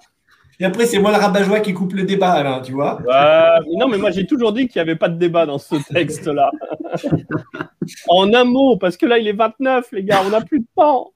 Et 0.62 0.63
après, 0.63 0.86
c'est 0.86 1.00
moi 1.00 1.10
le 1.10 1.17
rabat-joie 1.17 1.60
qui 1.62 1.74
coupe 1.74 1.93
le 1.93 2.04
débat, 2.04 2.43
là, 2.43 2.62
tu 2.63 2.74
vois. 2.74 3.02
non, 3.80 3.88
mais 3.88 3.97
moi, 3.97 4.12
j'ai 4.12 4.28
toujours 4.28 4.54
dit 4.54 4.67
qu'il 4.67 4.78
n'y 4.78 4.88
avait 4.88 4.95
pas 4.95 5.10
de 5.10 5.17
débat 5.17 5.47
dans 5.47 5.58
ce 5.58 5.74
texte-là. 5.91 6.52
en 8.08 8.32
un 8.32 8.43
mot, 8.43 8.78
parce 8.78 8.95
que 8.95 9.08
là, 9.08 9.17
il 9.17 9.28
est 9.28 9.34
29, 9.34 9.88
les 9.91 10.04
gars, 10.04 10.21
on 10.24 10.30
n'a 10.30 10.41
plus 10.41 10.60
de 10.60 10.67
temps. 10.76 11.13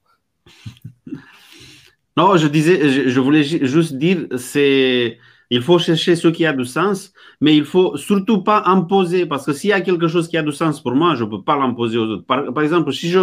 Non, 2.16 2.36
je 2.36 2.48
disais, 2.48 3.08
je, 3.08 3.20
voulais 3.20 3.44
juste 3.44 3.94
dire, 3.94 4.26
c'est, 4.36 5.16
il 5.50 5.62
faut 5.62 5.78
chercher 5.78 6.16
ce 6.16 6.26
qui 6.26 6.44
a 6.44 6.52
du 6.52 6.64
sens, 6.64 7.12
mais 7.40 7.56
il 7.56 7.64
faut 7.64 7.96
surtout 7.96 8.42
pas 8.42 8.64
imposer, 8.66 9.26
parce 9.26 9.46
que 9.46 9.52
s'il 9.52 9.70
y 9.70 9.72
a 9.72 9.80
quelque 9.80 10.08
chose 10.08 10.26
qui 10.26 10.36
a 10.36 10.42
du 10.42 10.50
sens 10.50 10.82
pour 10.82 10.96
moi, 10.96 11.14
je 11.14 11.22
ne 11.22 11.30
peux 11.30 11.42
pas 11.42 11.56
l'imposer 11.56 11.98
aux 11.98 12.06
autres. 12.06 12.26
Par, 12.26 12.62
exemple, 12.64 12.92
si 12.92 13.10
je, 13.10 13.20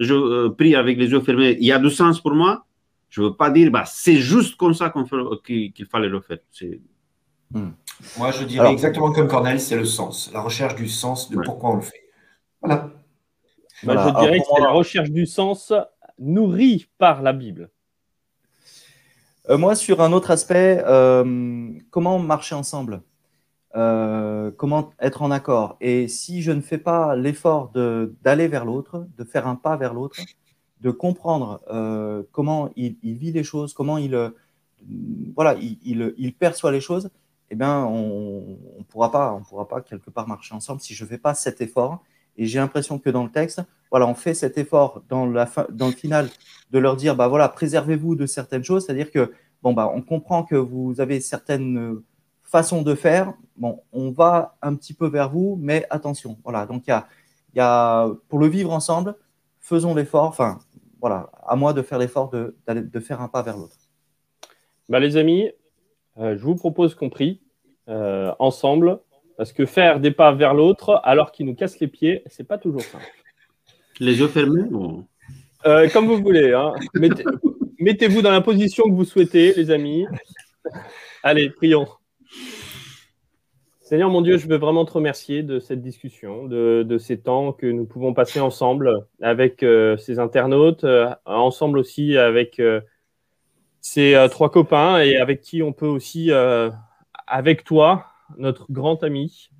je 0.00 0.14
euh, 0.14 0.48
prie 0.48 0.74
avec 0.74 0.96
les 0.96 1.10
yeux 1.10 1.20
fermés, 1.20 1.58
il 1.60 1.66
y 1.66 1.72
a 1.72 1.78
du 1.78 1.90
sens 1.90 2.18
pour 2.18 2.34
moi, 2.34 2.64
je 3.16 3.22
ne 3.22 3.28
veux 3.28 3.34
pas 3.34 3.48
dire, 3.48 3.70
bah, 3.70 3.84
c'est 3.86 4.16
juste 4.16 4.58
comme 4.58 4.74
ça 4.74 4.92
qu'il 5.42 5.86
fallait 5.90 6.10
le 6.10 6.20
faire. 6.20 6.36
Hmm. 7.50 7.70
Moi, 8.18 8.30
je 8.30 8.44
dirais 8.44 8.70
exactement 8.70 9.10
comme 9.10 9.26
Cornel, 9.26 9.58
c'est 9.58 9.76
le 9.76 9.86
sens, 9.86 10.30
la 10.34 10.42
recherche 10.42 10.74
du 10.74 10.86
sens 10.86 11.30
de 11.30 11.40
pourquoi 11.42 11.70
on 11.70 11.76
le 11.76 11.80
fait. 11.80 12.10
Voilà. 12.60 12.90
je 13.82 14.20
dirais 14.20 14.38
que 14.38 14.44
c'est 14.54 14.62
la 14.62 14.70
recherche 14.70 15.08
du 15.08 15.24
sens 15.24 15.72
nourrie 16.18 16.88
par 16.98 17.22
la 17.22 17.32
Bible. 17.32 17.70
Euh, 19.48 19.56
moi, 19.56 19.76
sur 19.76 20.02
un 20.02 20.12
autre 20.12 20.30
aspect, 20.30 20.82
euh, 20.84 21.72
comment 21.88 22.18
marcher 22.18 22.54
ensemble 22.54 23.00
euh, 23.76 24.50
Comment 24.58 24.90
être 25.00 25.22
en 25.22 25.30
accord 25.30 25.78
Et 25.80 26.06
si 26.06 26.42
je 26.42 26.52
ne 26.52 26.60
fais 26.60 26.76
pas 26.76 27.16
l'effort 27.16 27.72
d'aller 27.72 28.48
vers 28.48 28.66
l'autre, 28.66 29.06
de 29.16 29.24
faire 29.24 29.46
un 29.46 29.56
pas 29.56 29.78
vers 29.78 29.94
l'autre, 29.94 30.18
de 30.80 30.90
comprendre 30.90 31.60
euh, 31.70 32.22
comment 32.32 32.70
il, 32.76 32.96
vit 33.02 33.32
les 33.32 33.44
choses, 33.44 33.72
comment 33.72 33.98
il, 33.98 34.14
euh, 34.14 34.30
voilà, 35.34 35.56
il, 35.58 36.34
perçoit 36.38 36.72
les 36.72 36.80
choses, 36.80 37.10
eh 37.50 37.54
bien, 37.54 37.84
on 37.84 38.58
ne 38.78 38.84
pourra, 38.84 39.34
on 39.34 39.42
pourra 39.42 39.68
pas 39.68 39.80
quelque 39.80 40.10
part 40.10 40.28
marcher 40.28 40.54
ensemble 40.54 40.80
si 40.80 40.94
je 40.94 41.04
ne 41.04 41.08
fais 41.08 41.18
pas 41.18 41.34
cet 41.34 41.60
effort. 41.60 42.02
Et 42.36 42.46
j'ai 42.46 42.58
l'impression 42.58 42.98
que 42.98 43.08
dans 43.08 43.24
le 43.24 43.30
texte, 43.30 43.62
voilà, 43.90 44.06
on 44.06 44.14
fait 44.14 44.34
cet 44.34 44.58
effort 44.58 45.02
dans, 45.08 45.26
la 45.26 45.46
fin, 45.46 45.66
dans 45.70 45.86
le 45.86 45.92
final 45.92 46.28
de 46.70 46.78
leur 46.78 46.96
dire, 46.96 47.16
bah 47.16 47.28
voilà, 47.28 47.48
préservez-vous 47.48 48.14
de 48.14 48.26
certaines 48.26 48.64
choses, 48.64 48.84
c'est-à-dire 48.84 49.10
que 49.10 49.32
bon 49.62 49.72
bah 49.72 49.90
on 49.94 50.02
comprend 50.02 50.42
que 50.42 50.56
vous 50.56 51.00
avez 51.00 51.20
certaines 51.20 52.02
façons 52.42 52.82
de 52.82 52.94
faire. 52.94 53.32
Bon, 53.56 53.82
on 53.92 54.10
va 54.10 54.56
un 54.60 54.74
petit 54.74 54.92
peu 54.92 55.06
vers 55.06 55.30
vous, 55.30 55.56
mais 55.60 55.86
attention. 55.88 56.36
Voilà, 56.44 56.66
donc 56.66 56.84
il 56.86 56.90
y 56.90 56.92
a, 56.92 57.06
y 57.54 57.60
a 57.60 58.08
pour 58.28 58.38
le 58.38 58.48
vivre 58.48 58.72
ensemble, 58.72 59.14
faisons 59.60 59.94
l'effort. 59.94 60.24
Enfin, 60.24 60.58
voilà, 61.00 61.30
à 61.46 61.56
moi 61.56 61.72
de 61.72 61.82
faire 61.82 61.98
l'effort 61.98 62.30
de, 62.30 62.56
de, 62.68 63.00
faire 63.00 63.20
un 63.20 63.28
pas 63.28 63.42
vers 63.42 63.56
l'autre. 63.56 63.76
Bah, 64.88 65.00
les 65.00 65.16
amis, 65.16 65.50
euh, 66.18 66.36
je 66.36 66.42
vous 66.42 66.54
propose 66.54 66.94
qu'on 66.94 67.10
prie 67.10 67.40
euh, 67.88 68.32
ensemble, 68.38 69.00
parce 69.36 69.52
que 69.52 69.66
faire 69.66 70.00
des 70.00 70.10
pas 70.10 70.32
vers 70.32 70.54
l'autre 70.54 71.00
alors 71.04 71.32
qu'il 71.32 71.46
nous 71.46 71.54
casse 71.54 71.78
les 71.80 71.88
pieds, 71.88 72.22
c'est 72.26 72.46
pas 72.46 72.58
toujours 72.58 72.82
simple. 72.82 73.04
Les 74.00 74.18
yeux 74.18 74.28
fermés 74.28 74.68
euh, 75.66 75.88
Comme 75.90 76.06
vous 76.06 76.22
voulez. 76.22 76.52
Hein. 76.52 76.74
Mettez-vous 77.78 78.22
dans 78.22 78.30
la 78.30 78.40
position 78.40 78.84
que 78.84 78.94
vous 78.94 79.04
souhaitez, 79.04 79.54
les 79.54 79.70
amis. 79.70 80.06
Allez, 81.22 81.50
prions. 81.50 81.86
Seigneur 83.86 84.10
mon 84.10 84.20
Dieu, 84.20 84.36
je 84.36 84.48
veux 84.48 84.56
vraiment 84.56 84.84
te 84.84 84.90
remercier 84.90 85.44
de 85.44 85.60
cette 85.60 85.80
discussion, 85.80 86.48
de, 86.48 86.98
ces 86.98 87.20
temps 87.20 87.52
que 87.52 87.66
nous 87.66 87.84
pouvons 87.84 88.14
passer 88.14 88.40
ensemble 88.40 89.06
avec 89.22 89.62
euh, 89.62 89.96
ces 89.96 90.18
internautes, 90.18 90.82
euh, 90.82 91.14
ensemble 91.24 91.78
aussi 91.78 92.18
avec 92.18 92.58
euh, 92.58 92.80
ces 93.80 94.26
trois 94.28 94.50
copains 94.50 94.98
et 94.98 95.18
avec 95.18 95.40
qui 95.40 95.62
on 95.62 95.72
peut 95.72 95.86
aussi, 95.86 96.32
avec 97.28 97.62
toi, 97.62 98.06
notre 98.38 98.66
grand 98.72 99.04
ami, 99.04 99.50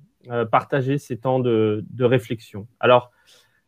partager 0.51 0.97
ces 0.97 1.15
temps 1.15 1.39
de, 1.39 1.85
de 1.89 2.03
réflexion. 2.03 2.67
Alors, 2.81 3.11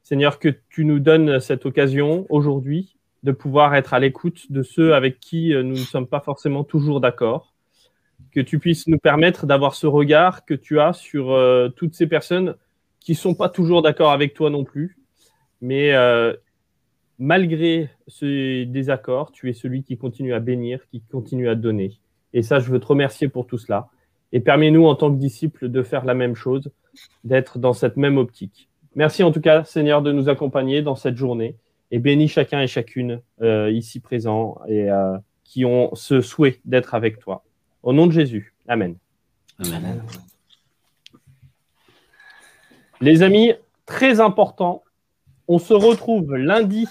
Seigneur, 0.03 0.39
que 0.39 0.49
tu 0.69 0.83
nous 0.83 0.99
donnes 0.99 1.39
cette 1.39 1.65
occasion 1.65 2.25
aujourd'hui 2.27 2.97
de 3.23 3.31
pouvoir 3.31 3.75
être 3.75 3.93
à 3.93 3.99
l'écoute 3.99 4.51
de 4.51 4.61
ceux 4.61 4.93
avec 4.93 5.21
qui 5.21 5.53
nous 5.53 5.63
ne 5.63 5.75
sommes 5.75 6.07
pas 6.07 6.19
forcément 6.19 6.65
toujours 6.65 6.99
d'accord 6.99 7.53
que 8.31 8.39
tu 8.39 8.59
puisses 8.59 8.87
nous 8.87 8.97
permettre 8.97 9.45
d'avoir 9.45 9.75
ce 9.75 9.87
regard 9.87 10.45
que 10.45 10.53
tu 10.53 10.79
as 10.79 10.93
sur 10.93 11.31
euh, 11.31 11.69
toutes 11.69 11.95
ces 11.95 12.07
personnes 12.07 12.55
qui 12.99 13.13
ne 13.13 13.17
sont 13.17 13.35
pas 13.35 13.49
toujours 13.49 13.81
d'accord 13.81 14.11
avec 14.11 14.33
toi 14.33 14.49
non 14.49 14.63
plus. 14.63 14.97
Mais 15.61 15.93
euh, 15.93 16.33
malgré 17.17 17.89
ce 18.07 18.63
désaccord, 18.63 19.31
tu 19.31 19.49
es 19.49 19.53
celui 19.53 19.83
qui 19.83 19.97
continue 19.97 20.33
à 20.33 20.39
bénir, 20.39 20.81
qui 20.91 21.01
continue 21.01 21.49
à 21.49 21.55
donner. 21.55 21.99
Et 22.33 22.43
ça, 22.43 22.59
je 22.59 22.71
veux 22.71 22.79
te 22.79 22.85
remercier 22.85 23.27
pour 23.27 23.47
tout 23.47 23.57
cela. 23.57 23.89
Et 24.31 24.39
permets-nous, 24.39 24.85
en 24.85 24.95
tant 24.95 25.11
que 25.11 25.17
disciples, 25.17 25.69
de 25.69 25.81
faire 25.81 26.05
la 26.05 26.13
même 26.13 26.35
chose, 26.35 26.71
d'être 27.23 27.57
dans 27.57 27.73
cette 27.73 27.97
même 27.97 28.17
optique. 28.17 28.69
Merci 28.95 29.23
en 29.23 29.31
tout 29.31 29.41
cas, 29.41 29.63
Seigneur, 29.63 30.01
de 30.01 30.11
nous 30.11 30.29
accompagner 30.29 30.81
dans 30.81 30.95
cette 30.95 31.17
journée. 31.17 31.55
Et 31.91 31.97
bénis 31.97 32.27
chacun 32.27 32.61
et 32.61 32.67
chacune 32.67 33.21
euh, 33.41 33.71
ici 33.71 33.99
présents 33.99 34.59
et 34.67 34.89
qui 35.43 35.65
ont 35.65 35.89
ce 35.95 36.21
souhait 36.21 36.59
d'être 36.65 36.93
avec 36.93 37.17
toi. 37.17 37.43
Au 37.83 37.93
nom 37.93 38.07
de 38.07 38.11
Jésus. 38.11 38.53
Amen. 38.67 38.95
Amen. 39.59 40.03
Les 43.01 43.23
amis, 43.23 43.53
très 43.85 44.19
important, 44.19 44.83
on 45.47 45.59
se 45.59 45.73
retrouve 45.73 46.35
lundi. 46.35 46.87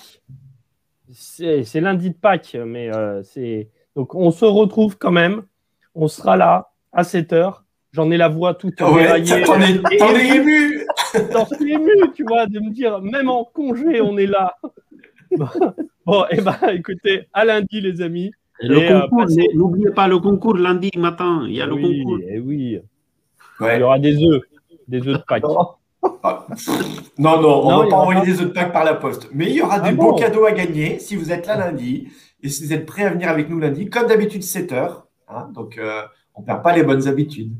C'est 1.12 1.81
lundi 1.81 2.11
de 2.11 2.14
Pâques, 2.14 2.57
mais 2.66 2.94
euh, 2.94 3.22
c'est. 3.22 3.68
Donc 3.96 4.14
on 4.14 4.31
se 4.31 4.44
retrouve 4.44 4.96
quand 4.98 5.11
même. 5.11 5.42
On 5.94 6.09
sera 6.09 6.37
là 6.37 6.70
à 6.92 7.05
7 7.05 7.33
heures. 7.33 7.64
J'en 7.92 8.11
ai 8.11 8.16
la 8.16 8.29
voix 8.29 8.55
toute 8.55 8.81
ouais, 8.81 9.22
T'en 9.44 9.61
es, 9.61 10.37
ému 10.37 10.87
T'en 11.33 11.46
suis 11.46 11.72
ému, 11.72 11.90
tu 12.14 12.22
vois, 12.24 12.46
de 12.46 12.61
me 12.61 12.70
dire, 12.70 13.01
même 13.01 13.31
en 13.31 13.44
congé, 13.44 14.01
on 14.03 14.18
est 14.18 14.27
là. 14.27 14.57
bon, 16.07 16.24
et 16.24 16.37
eh 16.38 16.40
ben, 16.42 16.59
écoutez, 16.72 17.29
à 17.33 17.44
lundi, 17.44 17.81
les 17.81 18.03
amis. 18.03 18.31
Euh, 18.64 19.01
n'oubliez 19.55 19.90
pas 19.90 20.09
le 20.09 20.18
concours 20.18 20.57
lundi 20.57 20.90
matin. 20.97 21.44
Il 21.47 21.55
y 21.55 21.62
a 21.62 21.66
le 21.66 21.77
concours. 21.77 22.18
Eh 22.29 22.40
oui. 22.40 22.79
Il 23.61 23.79
y 23.79 23.83
aura 23.83 23.99
des 23.99 24.16
œufs, 24.25 24.42
des 24.87 24.99
œufs 25.07 25.18
de 25.18 25.25
Pâques. 25.27 25.44
Ah. 26.23 26.47
non, 27.18 27.40
non, 27.40 27.66
on 27.66 27.79
ne 27.79 27.83
va 27.85 27.88
pas 27.88 27.97
envoyer 27.97 28.25
des 28.25 28.40
œufs 28.40 28.49
de 28.49 28.53
Pâques 28.53 28.73
par 28.73 28.85
la 28.85 28.94
poste. 28.94 29.29
Mais 29.33 29.47
il 29.51 29.57
y 29.57 29.62
aura 29.62 29.81
ah 29.83 29.90
des 29.90 29.97
beaux 29.97 30.14
cadeaux 30.14 30.44
à 30.44 30.53
gagner 30.53 30.99
si 30.99 31.16
vous 31.16 31.33
êtes 31.33 31.47
là 31.47 31.57
lundi 31.57 32.09
et 32.42 32.49
si 32.49 32.64
vous 32.64 32.73
êtes 32.73 32.87
prêts 32.87 33.05
à 33.05 33.11
venir 33.11 33.29
avec 33.29 33.49
nous 33.49 33.59
lundi. 33.59 33.88
Comme 33.90 34.07
d'habitude, 34.07 34.42
7 34.42 34.73
heures. 34.73 35.07
Hein, 35.29 35.51
donc, 35.55 35.79
euh, 35.79 36.03
on 36.35 36.40
ne 36.40 36.47
perd 36.47 36.62
pas 36.62 36.75
les 36.75 36.83
bonnes 36.83 37.07
habitudes. 37.07 37.53